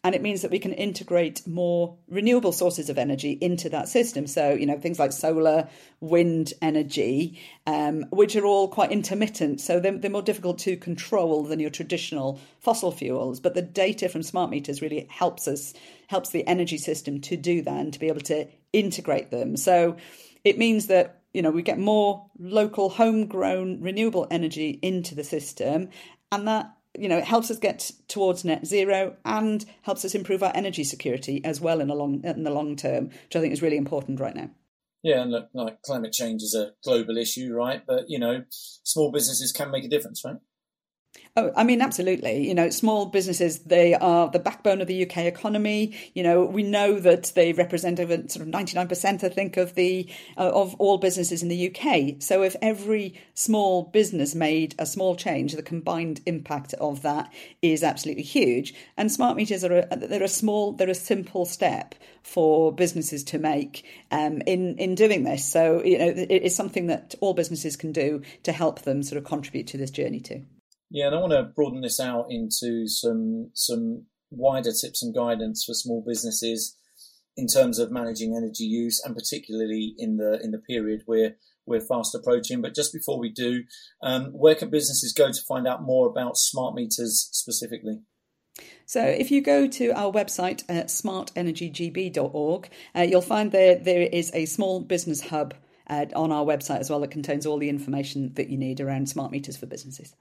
and 0.04 0.14
it 0.14 0.22
means 0.22 0.42
that 0.42 0.52
we 0.52 0.60
can 0.60 0.74
integrate 0.74 1.48
more 1.48 1.96
renewable 2.10 2.52
sources 2.52 2.90
of 2.90 2.98
energy 2.98 3.38
into 3.40 3.70
that 3.70 3.88
system. 3.88 4.28
So, 4.28 4.52
you 4.52 4.66
know, 4.66 4.78
things 4.78 5.00
like 5.00 5.14
solar, 5.14 5.70
wind 6.02 6.52
energy, 6.62 7.40
um, 7.66 8.06
which 8.10 8.36
are 8.36 8.46
all 8.46 8.68
quite 8.68 8.92
intermittent. 8.92 9.62
So 9.62 9.80
they're, 9.80 9.98
they're 9.98 10.12
more 10.12 10.22
difficult 10.22 10.60
to 10.60 10.76
control 10.76 11.44
than 11.44 11.62
your 11.62 11.70
traditional 11.70 12.42
fossil 12.60 12.92
fuels. 12.92 13.40
But 13.40 13.54
the 13.54 13.62
data 13.62 14.10
from 14.10 14.24
smart 14.24 14.50
meters 14.50 14.82
really 14.82 15.08
helps 15.10 15.48
us, 15.48 15.74
helps 16.08 16.32
the 16.32 16.46
energy 16.48 16.78
system 16.78 17.22
to 17.22 17.38
do 17.38 17.62
that 17.62 17.80
and 17.80 17.94
to 17.94 18.00
be 18.00 18.10
able 18.10 18.22
to 18.22 18.48
integrate 18.74 19.32
them. 19.32 19.56
So 19.56 19.96
it 20.44 20.58
means 20.58 20.88
that 20.88 21.22
you 21.34 21.42
know 21.42 21.50
we 21.50 21.62
get 21.64 21.80
more 21.80 22.30
local 22.38 22.90
homegrown 22.90 23.82
renewable 23.82 24.28
energy 24.30 24.78
into 24.82 25.16
the 25.16 25.24
system 25.24 25.90
and 26.32 26.48
that 26.48 26.74
you 26.98 27.10
know, 27.10 27.18
it 27.18 27.24
helps 27.24 27.50
us 27.50 27.58
get 27.58 27.92
towards 28.08 28.46
net 28.46 28.66
zero 28.66 29.16
and 29.26 29.66
helps 29.84 30.06
us 30.06 30.16
improve 30.16 30.44
our 30.44 30.52
energy 30.56 30.84
security 30.84 31.44
as 31.44 31.60
well 31.60 31.82
in 31.82 31.90
a 31.90 31.96
long 31.96 32.24
in 32.24 32.44
the 32.44 32.52
long 32.52 32.76
term, 32.76 33.06
which 33.06 33.36
I 33.36 33.40
think 33.40 33.54
is 33.54 33.62
really 33.62 33.78
important 33.78 34.20
right 34.20 34.36
now. 34.36 34.50
Yeah, 35.02 35.22
and 35.22 35.32
look, 35.32 35.50
like 35.54 35.82
climate 35.82 36.14
change 36.14 36.42
is 36.44 36.56
a 36.56 36.74
global 36.84 37.18
issue, 37.18 37.54
right? 37.54 37.84
But 37.86 38.06
you 38.08 38.20
know, 38.20 38.44
small 38.50 39.12
businesses 39.12 39.52
can 39.52 39.72
make 39.72 39.84
a 39.84 39.90
difference, 39.90 40.24
right? 40.24 40.38
Oh, 41.36 41.52
I 41.56 41.64
mean, 41.64 41.82
absolutely. 41.82 42.48
You 42.48 42.54
know, 42.54 42.70
small 42.70 43.08
businesses, 43.08 43.60
they 43.60 43.96
are 43.96 44.30
the 44.30 44.38
backbone 44.38 44.82
of 44.82 44.88
the 44.88 45.04
UK 45.04 45.18
economy. 45.26 45.96
You 46.14 46.22
know, 46.22 46.46
we 46.46 46.62
know 46.62 47.00
that 47.00 47.32
they 47.34 47.54
represent 47.54 48.00
over 48.00 48.18
sort 48.28 48.46
of 48.46 48.48
99%, 48.50 49.24
I 49.24 49.30
think, 49.30 49.58
of 49.58 49.74
the, 49.74 50.08
uh, 50.38 50.52
of 50.54 50.76
all 50.76 51.00
businesses 51.00 51.42
in 51.42 51.50
the 51.50 51.70
UK. 51.76 52.22
So 52.22 52.44
if 52.44 52.56
every 52.62 53.20
small 53.34 53.82
business 53.82 54.36
made 54.36 54.76
a 54.78 54.86
small 54.86 55.16
change, 55.16 55.54
the 55.54 55.64
combined 55.64 56.22
impact 56.28 56.76
of 56.76 57.02
that 57.02 57.34
is 57.64 57.84
absolutely 57.84 58.24
huge. 58.24 58.76
And 58.96 59.12
smart 59.12 59.36
meters 59.36 59.64
are 59.64 59.88
a, 59.90 59.96
they're 59.96 60.22
a 60.22 60.28
small, 60.28 60.74
they're 60.74 60.88
a 60.88 60.96
simple 60.96 61.46
step 61.46 61.96
for 62.22 62.72
businesses 62.72 63.24
to 63.24 63.40
make 63.40 63.86
um, 64.12 64.42
in 64.46 64.78
in 64.78 64.94
doing 64.94 65.24
this. 65.24 65.44
So 65.44 65.84
you 65.84 65.98
know, 65.98 66.08
it 66.08 66.44
is 66.44 66.56
something 66.56 66.88
that 66.88 67.16
all 67.22 67.34
businesses 67.34 67.76
can 67.76 67.92
do 67.92 68.22
to 68.44 68.52
help 68.52 68.84
them 68.84 69.02
sort 69.02 69.18
of 69.18 69.26
contribute 69.26 69.68
to 69.68 69.78
this 69.78 69.92
journey 69.92 70.20
too. 70.20 70.46
Yeah, 70.94 71.08
and 71.08 71.16
I 71.16 71.20
want 71.20 71.34
to 71.34 71.42
broaden 71.42 71.82
this 71.82 72.00
out 72.00 72.28
into 72.30 72.88
some 72.88 73.50
some 73.56 74.06
wider 74.30 74.72
tips 74.72 75.02
and 75.02 75.14
guidance 75.14 75.66
for 75.66 75.74
small 75.74 76.04
businesses 76.06 76.78
in 77.36 77.48
terms 77.48 77.80
of 77.80 77.92
managing 77.92 78.36
energy 78.38 78.66
use, 78.66 79.02
and 79.04 79.16
particularly 79.16 79.96
in 79.98 80.18
the 80.18 80.40
in 80.44 80.52
the 80.52 80.60
period 80.60 81.02
we're 81.08 81.36
we're 81.66 81.82
fast 81.82 82.14
approaching. 82.14 82.62
But 82.62 82.76
just 82.76 82.94
before 82.94 83.18
we 83.20 83.32
do, 83.32 83.64
um, 84.04 84.26
where 84.34 84.54
can 84.54 84.70
businesses 84.70 85.14
go 85.14 85.32
to 85.32 85.42
find 85.48 85.68
out 85.68 85.82
more 85.82 86.08
about 86.08 86.38
smart 86.38 86.76
meters 86.76 87.28
specifically? 87.32 88.02
So, 88.86 89.04
if 89.04 89.32
you 89.32 89.42
go 89.42 89.66
to 89.66 89.90
our 89.94 90.12
website 90.12 90.64
at 90.70 90.90
smartenergygb.org, 90.90 92.70
uh, 92.96 93.02
you'll 93.02 93.22
find 93.22 93.52
there 93.52 93.80
there 93.80 94.04
is 94.04 94.30
a 94.36 94.46
small 94.46 94.80
business 94.80 95.22
hub 95.22 95.56
uh, 95.88 96.06
on 96.16 96.32
our 96.32 96.46
website 96.46 96.82
as 96.82 96.92
well 96.92 97.00
that 97.00 97.10
contains 97.10 97.48
all 97.48 97.58
the 97.58 97.70
information 97.70 98.32
that 98.36 98.52
you 98.52 98.60
need 98.60 98.80
around 98.80 99.10
smart 99.10 99.32
meters 99.32 99.58
for 99.58 99.66
businesses. 99.66 100.14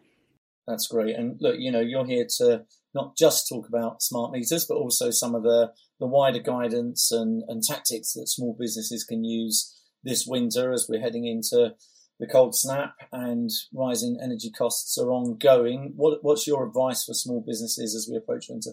That's 0.67 0.87
great. 0.87 1.17
And 1.17 1.37
look, 1.41 1.57
you 1.59 1.73
know, 1.73 1.81
you're 1.81 2.07
here 2.07 2.27
to 2.39 2.65
not 2.95 3.17
just 3.17 3.49
talk 3.49 3.69
about 3.69 4.03
smart 4.03 4.33
meters, 4.33 4.67
but 4.69 4.77
also 4.77 5.11
some 5.11 5.35
of 5.35 5.43
the, 5.43 5.73
the 5.99 6.07
wider 6.07 6.39
guidance 6.39 7.11
and, 7.11 7.43
and 7.49 7.63
tactics 7.63 8.13
that 8.13 8.29
small 8.29 8.57
businesses 8.59 9.05
can 9.05 9.25
use 9.25 9.77
this 10.05 10.27
winter 10.27 10.73
as 10.73 10.87
we're 10.89 11.01
heading 11.01 11.27
into 11.27 11.75
the 12.21 12.27
cold 12.27 12.55
snap 12.55 12.95
and 13.11 13.51
rising 13.75 14.19
energy 14.23 14.51
costs 14.51 14.97
are 14.99 15.11
ongoing. 15.11 15.93
What, 15.97 16.23
what's 16.23 16.47
your 16.47 16.65
advice 16.67 17.05
for 17.05 17.15
small 17.15 17.43
businesses 17.45 17.97
as 17.97 18.09
we 18.11 18.17
approach 18.17 18.47
winter? 18.49 18.73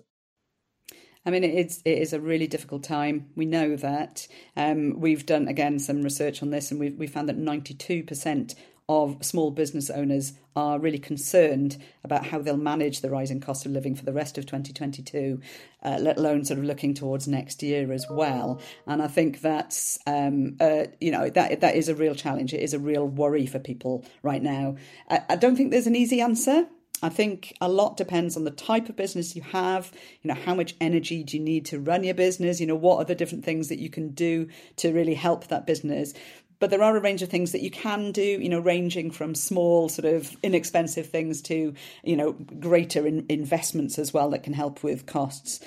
I 1.26 1.32
mean, 1.32 1.44
it's 1.44 1.82
it 1.84 1.98
is 1.98 2.14
a 2.14 2.22
really 2.22 2.48
difficult 2.48 2.84
time. 2.84 3.28
We 3.36 3.46
know 3.46 3.76
that. 3.76 4.28
Um, 4.56 5.00
we've 5.00 5.26
done 5.26 5.48
again 5.50 5.78
some 5.78 6.02
research 6.02 6.42
on 6.42 6.50
this, 6.50 6.72
and 6.72 6.80
we've 6.80 6.96
we 6.96 7.08
found 7.08 7.28
that 7.28 7.38
ninety 7.38 7.74
two 7.74 8.04
percent 8.04 8.56
of 8.90 9.24
small 9.24 9.52
business 9.52 9.92
owners 9.92 10.34
are 10.56 10.80
really 10.80 10.98
concerned 10.98 11.78
about 12.04 12.26
how 12.26 12.40
they'll 12.40 12.58
manage 12.58 13.02
the 13.02 13.10
rising 13.10 13.40
cost 13.40 13.66
of 13.68 13.72
living 13.72 13.96
for 13.96 14.04
the 14.04 14.12
rest 14.12 14.38
of 14.40 14.48
2022, 14.48 15.40
uh, 15.84 15.98
let 16.02 16.18
alone 16.18 16.44
sort 16.44 16.58
of 16.58 16.66
looking 16.66 16.96
towards 16.96 17.28
next 17.28 17.62
year 17.62 17.94
as 17.94 18.08
well. 18.10 18.60
And 18.88 19.02
I 19.02 19.08
think 19.08 19.42
that's 19.42 20.00
um, 20.08 20.58
uh, 20.60 20.86
you 21.00 21.12
know 21.12 21.30
that 21.30 21.62
that 21.62 21.76
is 21.76 21.88
a 21.88 21.96
real 21.96 22.16
challenge. 22.16 22.54
It 22.54 22.62
is 22.62 22.74
a 22.74 22.80
real 22.80 23.08
worry 23.08 23.46
for 23.46 23.60
people 23.60 24.04
right 24.24 24.42
now. 24.42 24.76
I, 25.08 25.22
I 25.30 25.36
don't 25.36 25.56
think 25.56 25.70
there's 25.70 25.88
an 25.88 25.96
easy 25.96 26.20
answer. 26.20 26.68
I 27.02 27.10
think 27.10 27.56
a 27.62 27.70
lot 27.70 27.96
depends 27.96 28.36
on 28.36 28.44
the 28.44 28.52
type 28.52 28.90
of 28.90 28.98
business 28.98 29.36
you 29.36 29.42
have. 29.44 29.92
You 30.22 30.30
know, 30.30 30.40
how 30.46 30.54
much 30.54 30.76
energy 30.82 31.24
do 31.24 31.38
you 31.38 31.44
need 31.44 31.66
to 31.68 31.80
run 31.80 32.04
your 32.04 32.16
business? 32.16 32.60
You 32.60 32.68
know, 32.68 32.76
what 32.76 32.98
are 32.98 33.06
the 33.06 33.16
different 33.16 33.46
things 33.46 33.70
that 33.70 33.80
you 33.80 33.90
can 33.90 34.10
do 34.10 34.50
to 34.78 34.92
really 34.92 35.14
help 35.14 35.48
that 35.48 35.66
business? 35.66 36.14
But 36.60 36.70
there 36.70 36.84
are 36.84 36.96
a 36.96 37.02
range 37.02 37.22
of 37.22 37.30
things 37.30 37.54
that 37.54 37.62
you 37.62 37.72
can 37.72 38.12
do, 38.12 38.22
you 38.22 38.50
know, 38.50 38.60
ranging 38.60 39.12
from 39.12 39.34
small, 39.34 39.90
sort 39.90 40.06
of 40.06 40.36
inexpensive 40.44 41.08
things 41.08 41.42
to, 41.44 41.74
you 42.04 42.16
know, 42.18 42.34
greater 42.34 43.08
in 43.08 43.26
investments 43.30 43.98
as 43.98 44.14
well 44.14 44.30
that 44.32 44.44
can 44.44 44.54
help 44.54 44.84
with 44.84 45.06
costs. 45.06 45.62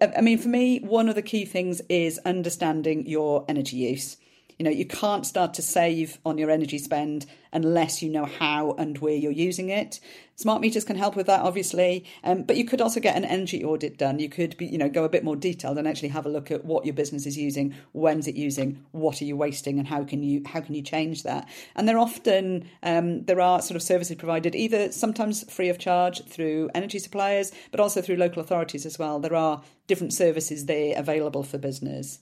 I 0.00 0.20
mean, 0.20 0.38
for 0.38 0.48
me, 0.48 0.78
one 0.80 1.08
of 1.08 1.16
the 1.16 1.22
key 1.22 1.44
things 1.44 1.80
is 1.88 2.20
understanding 2.24 3.06
your 3.06 3.44
energy 3.48 3.78
use. 3.78 4.16
You 4.58 4.64
know, 4.64 4.70
you 4.70 4.86
can't 4.86 5.24
start 5.24 5.54
to 5.54 5.62
save 5.62 6.18
on 6.26 6.36
your 6.36 6.50
energy 6.50 6.78
spend 6.78 7.26
unless 7.52 8.02
you 8.02 8.10
know 8.10 8.24
how 8.24 8.72
and 8.72 8.98
where 8.98 9.14
you're 9.14 9.30
using 9.32 9.70
it. 9.70 10.00
Smart 10.34 10.60
meters 10.60 10.84
can 10.84 10.96
help 10.96 11.16
with 11.16 11.26
that, 11.26 11.40
obviously, 11.40 12.04
um, 12.22 12.42
but 12.42 12.56
you 12.56 12.64
could 12.64 12.80
also 12.80 13.00
get 13.00 13.16
an 13.16 13.24
energy 13.24 13.64
audit 13.64 13.98
done. 13.98 14.18
You 14.18 14.28
could 14.28 14.56
be, 14.56 14.66
you 14.66 14.78
know, 14.78 14.88
go 14.88 15.04
a 15.04 15.08
bit 15.08 15.24
more 15.24 15.36
detailed 15.36 15.78
and 15.78 15.88
actually 15.88 16.08
have 16.08 16.26
a 16.26 16.28
look 16.28 16.50
at 16.50 16.64
what 16.64 16.84
your 16.84 16.94
business 16.94 17.26
is 17.26 17.36
using, 17.36 17.74
when's 17.92 18.28
it 18.28 18.36
using, 18.36 18.84
what 18.92 19.20
are 19.20 19.24
you 19.24 19.36
wasting, 19.36 19.78
and 19.78 19.88
how 19.88 20.04
can 20.04 20.22
you 20.22 20.42
how 20.46 20.60
can 20.60 20.74
you 20.74 20.82
change 20.82 21.22
that. 21.22 21.48
And 21.74 21.88
they're 21.88 21.98
often 21.98 22.68
um, 22.82 23.24
there 23.24 23.40
are 23.40 23.62
sort 23.62 23.76
of 23.76 23.82
services 23.82 24.16
provided 24.16 24.54
either 24.54 24.92
sometimes 24.92 25.50
free 25.52 25.68
of 25.68 25.78
charge 25.78 26.24
through 26.26 26.70
energy 26.74 26.98
suppliers, 26.98 27.52
but 27.70 27.80
also 27.80 28.00
through 28.02 28.16
local 28.16 28.42
authorities 28.42 28.86
as 28.86 28.98
well. 28.98 29.18
There 29.18 29.34
are 29.34 29.62
different 29.86 30.12
services 30.12 30.66
there 30.66 30.94
available 30.96 31.42
for 31.42 31.58
business. 31.58 32.20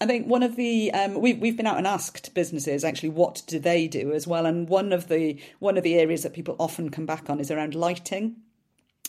I 0.00 0.06
think 0.06 0.26
one 0.26 0.42
of 0.42 0.56
the 0.56 0.92
um, 0.92 1.20
we've 1.20 1.38
we've 1.38 1.56
been 1.56 1.66
out 1.66 1.78
and 1.78 1.86
asked 1.86 2.34
businesses 2.34 2.84
actually 2.84 3.10
what 3.10 3.42
do 3.46 3.58
they 3.58 3.86
do 3.86 4.12
as 4.12 4.26
well, 4.26 4.46
and 4.46 4.68
one 4.68 4.92
of 4.92 5.08
the 5.08 5.38
one 5.60 5.76
of 5.76 5.84
the 5.84 5.94
areas 5.94 6.22
that 6.22 6.34
people 6.34 6.56
often 6.58 6.90
come 6.90 7.06
back 7.06 7.30
on 7.30 7.40
is 7.40 7.50
around 7.50 7.74
lighting. 7.74 8.36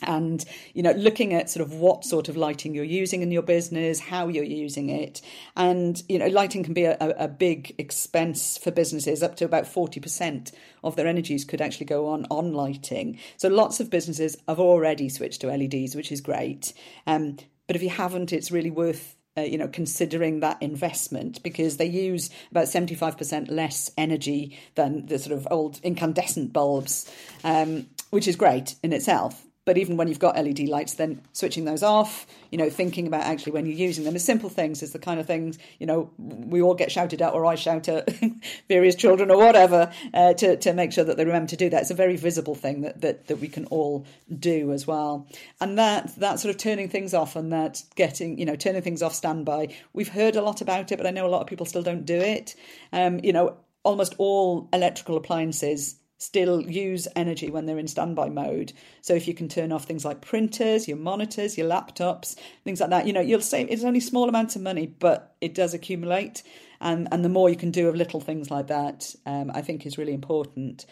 And 0.01 0.43
you 0.73 0.83
know 0.83 0.91
looking 0.91 1.33
at 1.33 1.49
sort 1.49 1.65
of 1.65 1.73
what 1.75 2.03
sort 2.03 2.27
of 2.27 2.35
lighting 2.35 2.75
you're 2.75 2.83
using 2.83 3.21
in 3.21 3.31
your 3.31 3.41
business 3.41 3.99
how 3.99 4.27
you're 4.27 4.43
using 4.43 4.89
it. 4.89 5.21
And 5.55 6.03
you 6.09 6.19
know 6.19 6.27
lighting 6.27 6.63
can 6.63 6.73
be 6.73 6.83
a, 6.83 6.97
a 6.99 7.29
big 7.29 7.73
expense 7.77 8.57
for 8.57 8.71
businesses. 8.71 9.23
Up 9.23 9.37
to 9.37 9.45
about 9.45 9.63
40% 9.63 10.51
of 10.83 10.97
their 10.97 11.07
energies 11.07 11.45
could 11.45 11.61
actually 11.61 11.85
go 11.87 12.07
on 12.07 12.27
on 12.29 12.53
lighting. 12.53 13.19
So 13.37 13.47
lots 13.47 13.79
of 13.79 13.89
businesses 13.89 14.35
have 14.47 14.59
already 14.59 15.07
switched 15.07 15.41
to 15.41 15.47
leds 15.47 15.95
which 15.95 16.11
is 16.11 16.19
great. 16.21 16.73
Um, 17.07 17.37
but 17.65 17.75
if 17.75 17.81
you 17.81 17.89
haven't 17.89 18.33
it's 18.33 18.51
really 18.51 18.71
worth 18.71 19.14
uh, 19.37 19.41
you 19.41 19.57
know, 19.57 19.67
considering 19.67 20.39
that 20.39 20.61
investment 20.61 21.43
because 21.43 21.77
they 21.77 21.85
use 21.85 22.29
about 22.51 22.65
75% 22.65 23.51
less 23.51 23.91
energy 23.97 24.57
than 24.75 25.05
the 25.07 25.19
sort 25.19 25.37
of 25.37 25.47
old 25.51 25.79
incandescent 25.83 26.53
bulbs, 26.53 27.11
um, 27.43 27.87
which 28.11 28.27
is 28.27 28.35
great 28.35 28.75
in 28.81 28.93
itself. 28.93 29.45
But 29.65 29.79
even 29.79 29.97
when 29.97 30.07
you've 30.07 30.19
got 30.19 30.35
LED 30.35 30.69
lights, 30.69 30.93
then 30.93 31.21
switching 31.33 31.65
those 31.65 31.81
off, 31.81 32.27
you 32.51 32.57
know, 32.57 32.69
thinking 32.69 33.07
about 33.07 33.23
actually 33.23 33.53
when 33.53 33.65
you're 33.65 33.75
using 33.75 34.03
them, 34.03 34.15
as 34.15 34.23
simple 34.23 34.49
things 34.49 34.83
as 34.83 34.91
the 34.91 34.99
kind 34.99 35.19
of 35.19 35.25
things, 35.25 35.57
you 35.79 35.87
know, 35.87 36.11
we 36.17 36.61
all 36.61 36.75
get 36.75 36.91
shouted 36.91 37.21
at 37.21 37.33
or 37.33 37.45
I 37.45 37.55
shout 37.55 37.87
at 37.87 38.07
various 38.69 38.95
children 38.95 39.31
or 39.31 39.37
whatever 39.37 39.91
uh, 40.13 40.33
to, 40.35 40.55
to 40.57 40.73
make 40.73 40.93
sure 40.93 41.03
that 41.03 41.17
they 41.17 41.25
remember 41.25 41.49
to 41.49 41.57
do 41.57 41.69
that. 41.71 41.81
It's 41.81 41.91
a 41.91 41.95
very 41.95 42.15
visible 42.15 42.53
thing 42.53 42.81
that, 42.81 43.01
that, 43.01 43.27
that 43.27 43.37
we 43.37 43.47
can 43.47 43.65
all 43.65 44.05
do 44.37 44.71
as 44.71 44.85
well. 44.85 45.27
And 45.59 45.79
that, 45.79 46.15
that 46.17 46.39
sort 46.39 46.53
of 46.53 46.61
turning 46.61 46.87
things 46.87 47.15
off 47.15 47.35
and 47.35 47.51
that 47.51 47.81
getting, 47.95 48.37
you 48.37 48.45
know, 48.45 48.55
turning 48.55 48.83
things 48.83 49.01
off 49.01 49.15
standby, 49.15 49.73
we've 49.93 50.09
heard 50.09 50.35
a 50.35 50.41
lot 50.43 50.61
about 50.61 50.91
it, 50.91 50.97
but 50.97 51.07
I 51.07 51.11
know 51.11 51.25
a 51.25 51.29
lot 51.29 51.41
of 51.41 51.47
people 51.47 51.65
still 51.65 51.83
don't 51.83 52.05
do 52.05 52.19
it. 52.19 52.53
Um, 52.93 53.19
you 53.23 53.33
know, 53.33 53.57
almost 53.83 54.15
all 54.17 54.69
electrical 54.73 55.17
appliances 55.17 55.95
still 56.17 56.61
use 56.61 57.07
energy 57.15 57.49
when 57.49 57.65
they're 57.65 57.77
in 57.77 57.87
standby 57.87 58.29
mode. 58.29 58.73
So 59.01 59.13
if 59.13 59.27
you 59.27 59.33
can 59.33 59.49
turn 59.49 59.71
off 59.71 59.85
things 59.85 60.05
like 60.05 60.21
printers, 60.21 60.87
your 60.87 60.97
monitors, 60.97 61.57
your 61.57 61.69
laptops, 61.69 62.35
things 62.63 62.79
like 62.79 62.89
that, 62.91 63.05
you 63.07 63.13
know, 63.13 63.21
you'll 63.21 63.41
save 63.41 63.69
it's 63.69 63.83
only 63.83 63.99
small 63.99 64.29
amounts 64.29 64.55
of 64.55 64.61
money, 64.61 64.87
but 64.87 65.35
it 65.41 65.53
does 65.53 65.73
accumulate. 65.73 66.43
And 66.79 67.07
and 67.11 67.23
the 67.23 67.29
more 67.29 67.49
you 67.49 67.55
can 67.55 67.71
do 67.71 67.89
of 67.89 67.95
little 67.95 68.19
things 68.19 68.49
like 68.49 68.67
that, 68.67 69.13
um, 69.25 69.51
I 69.53 69.61
think 69.61 69.85
is 69.85 69.97
really 69.97 70.13
important. 70.13 70.85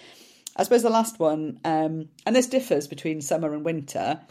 I 0.56 0.64
suppose 0.64 0.84
the 0.84 0.90
last 0.90 1.20
one, 1.20 1.60
um, 1.66 2.10
and 2.26 2.36
this 2.36 2.48
differs 2.48 2.88
between 2.88 3.22
summer 3.22 3.54
and 3.54 3.66
winter, 3.66 4.22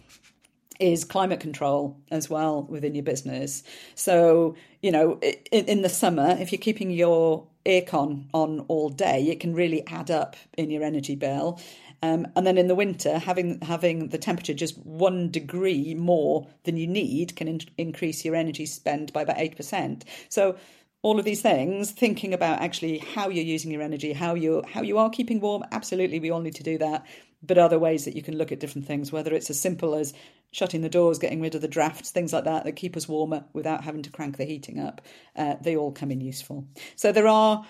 is 0.83 1.05
climate 1.05 1.41
control 1.41 1.97
as 2.11 2.29
well 2.29 2.65
within 2.65 2.95
your 2.95 3.05
business. 3.05 3.62
So, 3.95 4.57
you 4.83 4.91
know, 4.91 5.21
in, 5.53 5.65
in 5.67 5.83
the 5.83 5.89
summer, 5.89 6.37
if 6.41 6.51
you're 6.51 6.67
keeping 6.69 6.91
your 6.91 7.47
aircon 7.65 8.27
on 8.33 8.65
all 8.69 8.89
day, 8.89 9.29
it 9.29 9.39
can 9.39 9.55
really 9.55 9.87
add 9.87 10.11
up 10.11 10.35
in 10.59 10.71
your 10.71 10.83
energy 10.83 11.15
bill. 11.15 11.61
Um, 12.03 12.27
and 12.35 12.45
then 12.45 12.59
in 12.59 12.67
the 12.67 12.75
winter, 12.75 13.19
having 13.19 13.61
having 13.61 14.09
the 14.09 14.19
temperature 14.19 14.55
just 14.55 14.77
one 14.79 15.31
degree 15.31 15.95
more 15.95 16.49
than 16.65 16.77
you 16.77 16.89
need 16.89 17.37
can 17.37 17.47
in- 17.47 17.61
increase 17.79 18.25
your 18.25 18.35
energy 18.35 18.67
spend 18.67 19.12
by 19.12 19.23
about 19.23 19.39
eight 19.39 19.57
percent. 19.57 20.05
So 20.29 20.57
all 21.03 21.19
of 21.19 21.25
these 21.25 21.43
things, 21.43 21.93
thinking 21.93 22.35
about 22.35 22.61
actually 22.61 22.99
how 22.99 23.29
you're 23.29 23.45
using 23.45 23.71
your 23.71 23.83
energy, 23.83 24.12
how 24.12 24.35
you 24.35 24.65
how 24.75 24.83
you 24.83 24.99
are 24.99 25.11
keeping 25.11 25.41
warm. 25.41 25.62
Absolutely, 25.71 26.19
we 26.19 26.33
all 26.33 26.41
need 26.41 26.57
to 26.57 26.65
do 26.65 26.79
that. 26.79 27.07
But 27.45 27.59
other 27.59 27.79
ways 27.79 28.05
that 28.05 28.17
you 28.17 28.23
can 28.23 28.37
look 28.37 28.53
at 28.53 28.61
different 28.61 28.87
things, 28.87 29.12
whether 29.12 29.35
it's 29.35 29.51
as 29.51 29.61
simple 29.61 29.95
as 29.95 30.15
shutting 30.53 30.83
the 30.83 30.89
doors, 30.89 31.19
getting 31.19 31.41
rid 31.41 31.55
of 31.55 31.61
the 31.61 31.69
drafts, 31.69 32.11
things 32.11 32.33
like 32.33 32.45
that 32.45 32.65
that 32.65 32.77
keep 32.77 32.97
us 32.97 33.09
warmer 33.09 33.45
without 33.53 33.85
having 33.85 34.03
to 34.03 34.11
crank 34.11 34.37
the 34.37 34.45
heating 34.45 34.79
up, 34.79 35.01
uh, 35.37 35.57
they 35.61 35.77
all 35.77 35.93
come 35.93 36.11
in 36.11 36.21
useful. 36.21 36.67
So 36.95 37.11
there 37.11 37.27
are, 37.27 37.67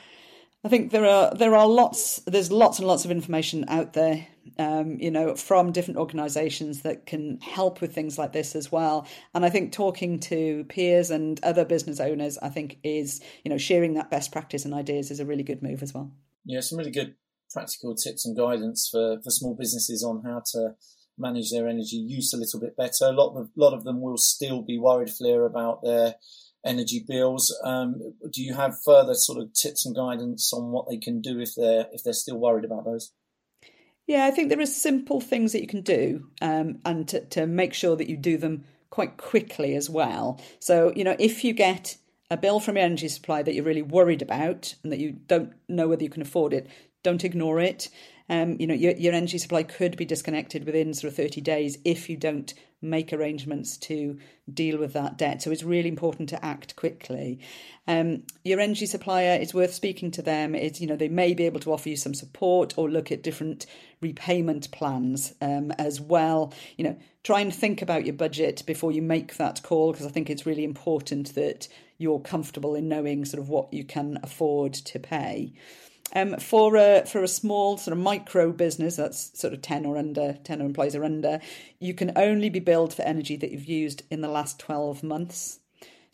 I 0.64 0.68
think 0.68 0.92
there 0.92 1.06
are 1.06 1.34
there 1.34 1.54
are 1.54 1.66
lots. 1.66 2.20
There's 2.26 2.52
lots 2.52 2.78
and 2.78 2.86
lots 2.86 3.04
of 3.04 3.10
information 3.10 3.64
out 3.68 3.94
there 3.94 4.26
um, 4.58 4.98
you 5.00 5.10
know, 5.10 5.34
from 5.34 5.72
different 5.72 5.98
organisations 5.98 6.82
that 6.82 7.06
can 7.06 7.40
help 7.40 7.80
with 7.80 7.94
things 7.94 8.18
like 8.18 8.32
this 8.32 8.54
as 8.54 8.70
well. 8.70 9.06
And 9.34 9.44
I 9.44 9.50
think 9.50 9.72
talking 9.72 10.18
to 10.20 10.64
peers 10.68 11.10
and 11.10 11.42
other 11.42 11.64
business 11.64 12.00
owners, 12.00 12.38
I 12.38 12.48
think 12.48 12.78
is, 12.82 13.20
you 13.44 13.50
know, 13.50 13.58
sharing 13.58 13.94
that 13.94 14.10
best 14.10 14.32
practice 14.32 14.64
and 14.64 14.74
ideas 14.74 15.10
is 15.10 15.20
a 15.20 15.26
really 15.26 15.42
good 15.42 15.62
move 15.62 15.82
as 15.82 15.94
well. 15.94 16.12
Yeah, 16.44 16.60
some 16.60 16.78
really 16.78 16.90
good 16.90 17.14
practical 17.50 17.94
tips 17.94 18.26
and 18.26 18.36
guidance 18.36 18.88
for, 18.90 19.20
for 19.22 19.30
small 19.30 19.54
businesses 19.54 20.02
on 20.02 20.22
how 20.24 20.42
to 20.52 20.74
manage 21.18 21.50
their 21.50 21.68
energy 21.68 21.96
use 21.96 22.32
a 22.32 22.38
little 22.38 22.60
bit 22.60 22.76
better. 22.76 23.04
A 23.04 23.12
lot 23.12 23.36
of 23.36 23.50
lot 23.56 23.74
of 23.74 23.84
them 23.84 24.00
will 24.00 24.18
still 24.18 24.62
be 24.62 24.78
worried, 24.78 25.10
Fleur, 25.10 25.44
about 25.44 25.82
their 25.82 26.16
energy 26.64 27.04
bills. 27.06 27.56
Um, 27.64 28.14
do 28.30 28.42
you 28.42 28.54
have 28.54 28.82
further 28.84 29.14
sort 29.14 29.42
of 29.42 29.52
tips 29.52 29.84
and 29.84 29.94
guidance 29.94 30.52
on 30.52 30.70
what 30.70 30.88
they 30.88 30.96
can 30.96 31.20
do 31.20 31.40
if 31.40 31.54
they're 31.54 31.86
if 31.92 32.02
they're 32.02 32.12
still 32.12 32.38
worried 32.38 32.64
about 32.64 32.84
those? 32.84 33.12
Yeah, 34.06 34.26
I 34.26 34.30
think 34.30 34.48
there 34.48 34.60
are 34.60 34.66
simple 34.66 35.20
things 35.20 35.52
that 35.52 35.60
you 35.60 35.68
can 35.68 35.82
do, 35.82 36.26
um, 36.40 36.80
and 36.84 37.06
to, 37.08 37.24
to 37.26 37.46
make 37.46 37.72
sure 37.72 37.96
that 37.96 38.08
you 38.08 38.16
do 38.16 38.36
them 38.36 38.64
quite 38.90 39.16
quickly 39.16 39.74
as 39.74 39.88
well. 39.88 40.40
So 40.58 40.92
you 40.96 41.04
know, 41.04 41.16
if 41.18 41.44
you 41.44 41.52
get 41.52 41.96
a 42.30 42.36
bill 42.36 42.60
from 42.60 42.76
your 42.76 42.84
energy 42.84 43.08
supply 43.08 43.42
that 43.42 43.54
you're 43.54 43.64
really 43.64 43.82
worried 43.82 44.22
about 44.22 44.74
and 44.82 44.90
that 44.90 44.98
you 44.98 45.12
don't 45.12 45.52
know 45.68 45.88
whether 45.88 46.02
you 46.02 46.10
can 46.10 46.22
afford 46.22 46.54
it, 46.54 46.68
don't 47.02 47.24
ignore 47.24 47.60
it. 47.60 47.88
Um, 48.28 48.56
you 48.58 48.66
know, 48.66 48.74
your, 48.74 48.92
your 48.92 49.12
energy 49.12 49.38
supply 49.38 49.62
could 49.62 49.96
be 49.96 50.04
disconnected 50.04 50.64
within 50.64 50.94
sort 50.94 51.12
of 51.12 51.16
30 51.16 51.40
days 51.40 51.78
if 51.84 52.08
you 52.08 52.16
don't 52.16 52.54
make 52.80 53.12
arrangements 53.12 53.76
to 53.76 54.18
deal 54.52 54.78
with 54.78 54.92
that 54.94 55.16
debt. 55.16 55.40
So 55.40 55.50
it's 55.50 55.62
really 55.62 55.88
important 55.88 56.28
to 56.30 56.44
act 56.44 56.74
quickly. 56.74 57.40
Um, 57.86 58.24
your 58.44 58.58
energy 58.58 58.86
supplier, 58.86 59.38
it's 59.40 59.54
worth 59.54 59.72
speaking 59.72 60.10
to 60.12 60.22
them. 60.22 60.54
It's, 60.54 60.80
you 60.80 60.86
know, 60.86 60.96
they 60.96 61.08
may 61.08 61.34
be 61.34 61.46
able 61.46 61.60
to 61.60 61.72
offer 61.72 61.88
you 61.88 61.96
some 61.96 62.14
support 62.14 62.74
or 62.76 62.90
look 62.90 63.12
at 63.12 63.22
different 63.22 63.66
repayment 64.00 64.70
plans 64.72 65.32
um, 65.40 65.70
as 65.72 66.00
well. 66.00 66.52
You 66.76 66.84
know, 66.84 66.96
try 67.22 67.40
and 67.40 67.54
think 67.54 67.82
about 67.82 68.04
your 68.04 68.14
budget 68.14 68.64
before 68.66 68.92
you 68.92 69.02
make 69.02 69.36
that 69.36 69.62
call 69.62 69.92
because 69.92 70.06
I 70.06 70.10
think 70.10 70.28
it's 70.28 70.46
really 70.46 70.64
important 70.64 71.34
that 71.36 71.68
you're 71.98 72.20
comfortable 72.20 72.74
in 72.74 72.88
knowing 72.88 73.24
sort 73.24 73.40
of 73.40 73.48
what 73.48 73.72
you 73.72 73.84
can 73.84 74.18
afford 74.22 74.74
to 74.74 74.98
pay. 74.98 75.52
Um, 76.14 76.36
for 76.38 76.76
a 76.76 77.04
for 77.06 77.22
a 77.22 77.28
small 77.28 77.78
sort 77.78 77.96
of 77.96 78.02
micro 78.02 78.52
business 78.52 78.96
that's 78.96 79.38
sort 79.38 79.54
of 79.54 79.62
ten 79.62 79.86
or 79.86 79.96
under, 79.96 80.34
ten 80.44 80.60
employees 80.60 80.94
or 80.94 81.04
under, 81.04 81.40
you 81.80 81.94
can 81.94 82.12
only 82.16 82.50
be 82.50 82.60
billed 82.60 82.92
for 82.92 83.02
energy 83.02 83.36
that 83.36 83.50
you've 83.50 83.64
used 83.64 84.02
in 84.10 84.20
the 84.20 84.28
last 84.28 84.58
twelve 84.58 85.02
months. 85.02 85.60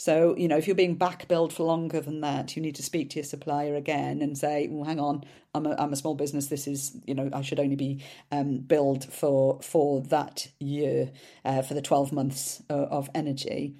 So, 0.00 0.36
you 0.36 0.46
know, 0.46 0.56
if 0.56 0.68
you're 0.68 0.76
being 0.76 0.94
back 0.94 1.26
billed 1.26 1.52
for 1.52 1.64
longer 1.64 2.00
than 2.00 2.20
that, 2.20 2.54
you 2.54 2.62
need 2.62 2.76
to 2.76 2.84
speak 2.84 3.10
to 3.10 3.16
your 3.16 3.24
supplier 3.24 3.74
again 3.74 4.22
and 4.22 4.38
say, 4.38 4.68
well, 4.70 4.84
hang 4.84 5.00
on, 5.00 5.24
I'm 5.54 5.66
a, 5.66 5.74
I'm 5.76 5.92
a 5.92 5.96
small 5.96 6.14
business. 6.14 6.46
This 6.46 6.68
is, 6.68 6.96
you 7.04 7.14
know, 7.14 7.28
I 7.32 7.42
should 7.42 7.58
only 7.58 7.74
be 7.74 8.04
um, 8.30 8.58
billed 8.58 9.04
for 9.12 9.60
for 9.60 10.02
that 10.02 10.46
year, 10.60 11.10
uh, 11.44 11.62
for 11.62 11.74
the 11.74 11.82
12 11.82 12.12
months 12.12 12.62
uh, 12.70 12.74
of 12.74 13.10
energy. 13.12 13.74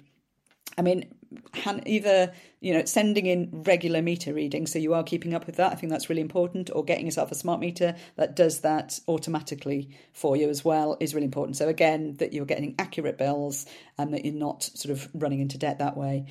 I 0.77 0.81
mean, 0.81 1.05
either 1.85 2.31
you 2.59 2.73
know 2.73 2.83
sending 2.85 3.25
in 3.27 3.49
regular 3.51 4.01
meter 4.01 4.33
readings 4.33 4.71
so 4.71 4.79
you 4.79 4.95
are 4.95 5.03
keeping 5.03 5.35
up 5.35 5.45
with 5.45 5.57
that 5.57 5.71
i 5.71 5.75
think 5.75 5.91
that's 5.91 6.09
really 6.09 6.21
important 6.21 6.71
or 6.73 6.83
getting 6.83 7.05
yourself 7.05 7.31
a 7.31 7.35
smart 7.35 7.59
meter 7.59 7.95
that 8.15 8.35
does 8.35 8.61
that 8.61 8.99
automatically 9.07 9.89
for 10.13 10.35
you 10.35 10.49
as 10.49 10.63
well 10.63 10.97
is 10.99 11.13
really 11.13 11.25
important. 11.25 11.57
So 11.57 11.67
again 11.67 12.15
that 12.15 12.33
you're 12.33 12.45
getting 12.45 12.75
accurate 12.79 13.17
bills 13.17 13.65
and 13.97 14.13
that 14.13 14.25
you're 14.25 14.33
not 14.33 14.63
sort 14.63 14.91
of 14.91 15.09
running 15.13 15.39
into 15.39 15.57
debt 15.57 15.79
that 15.79 15.97
way. 15.97 16.25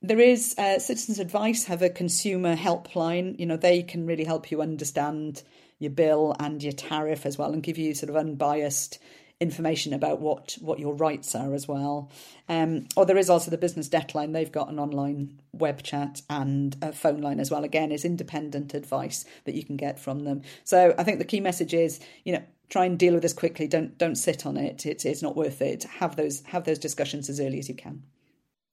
There 0.00 0.18
is 0.18 0.54
uh, 0.58 0.78
citizens 0.78 1.18
advice 1.18 1.64
have 1.64 1.82
a 1.82 1.88
consumer 1.88 2.56
helpline. 2.56 3.38
You 3.38 3.46
know 3.46 3.56
they 3.56 3.82
can 3.82 4.06
really 4.06 4.24
help 4.24 4.50
you 4.50 4.60
understand 4.60 5.42
your 5.78 5.90
bill 5.90 6.36
and 6.38 6.62
your 6.62 6.72
tariff 6.72 7.26
as 7.26 7.38
well 7.38 7.52
and 7.52 7.62
give 7.62 7.78
you 7.78 7.94
sort 7.94 8.10
of 8.10 8.16
unbiased 8.16 8.98
information 9.42 9.92
about 9.92 10.20
what 10.20 10.56
what 10.60 10.78
your 10.78 10.94
rights 10.94 11.34
are 11.34 11.52
as 11.52 11.66
well. 11.66 12.10
Um, 12.48 12.86
or 12.96 13.04
there 13.04 13.18
is 13.18 13.28
also 13.28 13.50
the 13.50 13.58
business 13.58 13.88
debt 13.88 14.14
line. 14.14 14.32
They've 14.32 14.50
got 14.50 14.70
an 14.70 14.78
online 14.78 15.40
web 15.52 15.82
chat 15.82 16.22
and 16.30 16.76
a 16.80 16.92
phone 16.92 17.20
line 17.20 17.40
as 17.40 17.50
well. 17.50 17.64
Again, 17.64 17.90
is 17.90 18.04
independent 18.04 18.72
advice 18.72 19.24
that 19.44 19.54
you 19.54 19.64
can 19.64 19.76
get 19.76 19.98
from 19.98 20.20
them. 20.20 20.42
So 20.64 20.94
I 20.96 21.02
think 21.04 21.18
the 21.18 21.24
key 21.24 21.40
message 21.40 21.74
is, 21.74 22.00
you 22.24 22.32
know, 22.32 22.42
try 22.70 22.84
and 22.84 22.98
deal 22.98 23.14
with 23.14 23.22
this 23.22 23.32
quickly. 23.32 23.66
Don't 23.66 23.98
don't 23.98 24.14
sit 24.14 24.46
on 24.46 24.56
it. 24.56 24.86
It's 24.86 25.04
it's 25.04 25.22
not 25.22 25.36
worth 25.36 25.60
it. 25.60 25.84
Have 25.98 26.16
those 26.16 26.42
have 26.46 26.64
those 26.64 26.78
discussions 26.78 27.28
as 27.28 27.40
early 27.40 27.58
as 27.58 27.68
you 27.68 27.74
can. 27.74 28.04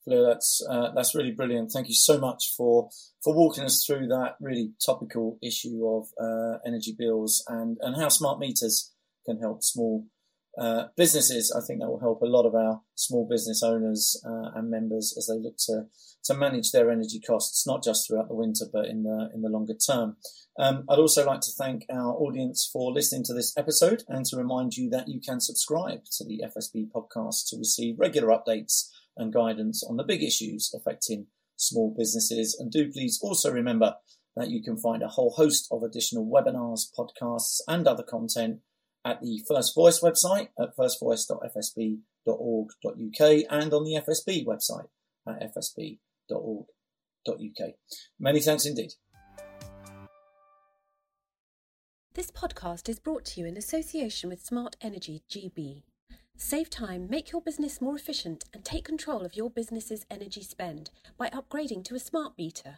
Fleur, 0.06 0.24
that's 0.26 0.62
uh, 0.70 0.92
that's 0.94 1.16
really 1.16 1.32
brilliant. 1.32 1.72
Thank 1.72 1.90
you 1.90 1.96
so 1.96 2.20
much 2.20 2.54
for 2.56 2.90
for 3.24 3.36
walking 3.36 3.64
us 3.64 3.84
through 3.86 4.08
that 4.08 4.36
really 4.40 4.74
topical 4.86 5.40
issue 5.42 5.86
of 5.88 6.08
uh, 6.22 6.60
energy 6.66 6.96
bills 6.98 7.44
and 7.48 7.78
and 7.82 7.98
how 7.98 8.10
smart 8.10 8.40
meters 8.40 8.94
can 9.26 9.40
help 9.40 9.64
small 9.64 10.06
uh, 10.58 10.86
businesses, 10.98 11.54
I 11.56 11.66
think 11.66 11.80
that 11.80 11.90
will 11.90 12.00
help 12.00 12.22
a 12.22 12.26
lot 12.26 12.46
of 12.46 12.56
our 12.56 12.82
small 12.96 13.28
business 13.30 13.64
owners 13.64 14.22
uh, 14.26 14.52
and 14.56 14.70
members 14.70 15.16
as 15.18 15.28
they 15.28 15.40
look 15.40 15.58
to 15.68 15.86
to 16.26 16.34
manage 16.34 16.72
their 16.72 16.92
energy 16.92 17.20
costs, 17.20 17.66
not 17.66 17.82
just 17.82 18.06
throughout 18.08 18.28
the 18.28 18.36
winter, 18.36 18.66
but 18.72 18.88
in 18.88 19.04
the 19.04 19.30
in 19.34 19.42
the 19.42 19.50
longer 19.50 19.74
term. 19.74 20.18
Um, 20.58 20.84
I'd 20.90 21.00
also 21.00 21.26
like 21.26 21.40
to 21.42 21.52
thank 21.52 21.86
our 21.90 22.14
audience 22.14 22.70
for 22.72 22.92
listening 22.92 23.24
to 23.26 23.34
this 23.34 23.56
episode 23.58 24.04
and 24.10 24.26
to 24.26 24.38
remind 24.38 24.76
you 24.76 24.90
that 24.90 25.08
you 25.08 25.22
can 25.22 25.40
subscribe 25.40 26.04
to 26.18 26.26
the 26.26 26.44
FSB 26.46 26.90
podcast 26.92 27.48
to 27.50 27.58
receive 27.58 27.98
regular 27.98 28.28
updates 28.28 28.90
and 29.16 29.32
guidance 29.32 29.84
on 29.88 29.96
the 29.96 30.04
big 30.04 30.22
issues 30.22 30.74
affecting 30.76 31.28
small 31.56 31.94
businesses. 31.98 32.58
And 32.60 32.72
do 32.72 32.92
please 32.92 33.20
also 33.22 33.52
remember 33.52 33.96
that 34.36 34.50
you 34.50 34.62
can 34.62 34.78
find 34.78 35.04
a 35.04 35.08
whole 35.08 35.32
host 35.32 35.68
of 35.72 35.84
additional 35.84 36.26
webinars, 36.26 36.88
podcasts, 36.98 37.62
and 37.68 37.88
other 37.88 38.04
content 38.04 38.60
at 39.10 39.22
the 39.22 39.44
First 39.48 39.74
Voice 39.76 40.02
website 40.02 40.50
at 40.60 40.76
firstvoice.fsb.org.uk 40.78 43.44
and 43.50 43.74
on 43.74 43.84
the 43.84 44.00
FSB 44.08 44.46
website 44.46 44.88
at 45.28 45.42
fsb.org.uk. 45.56 46.70
Many 48.20 48.40
thanks 48.40 48.66
indeed. 48.66 48.92
This 52.14 52.32
podcast 52.32 52.88
is 52.90 53.00
brought 53.00 53.26
to 53.26 53.40
you 53.40 53.48
in 53.48 53.56
association 53.58 54.30
with 54.30 54.46
Smart 54.46 54.76
Energy 54.82 55.24
GB. 55.30 55.84
Save 56.38 56.70
time, 56.70 57.08
make 57.10 57.32
your 57.32 57.42
business 57.42 57.82
more 57.82 57.96
efficient, 57.96 58.46
and 58.54 58.64
take 58.64 58.86
control 58.86 59.26
of 59.26 59.36
your 59.36 59.50
business's 59.50 60.06
energy 60.10 60.42
spend 60.42 60.90
by 61.18 61.30
upgrading 61.30 61.84
to 61.86 61.96
a 61.96 62.00
smart 62.00 62.34
meter. 62.38 62.78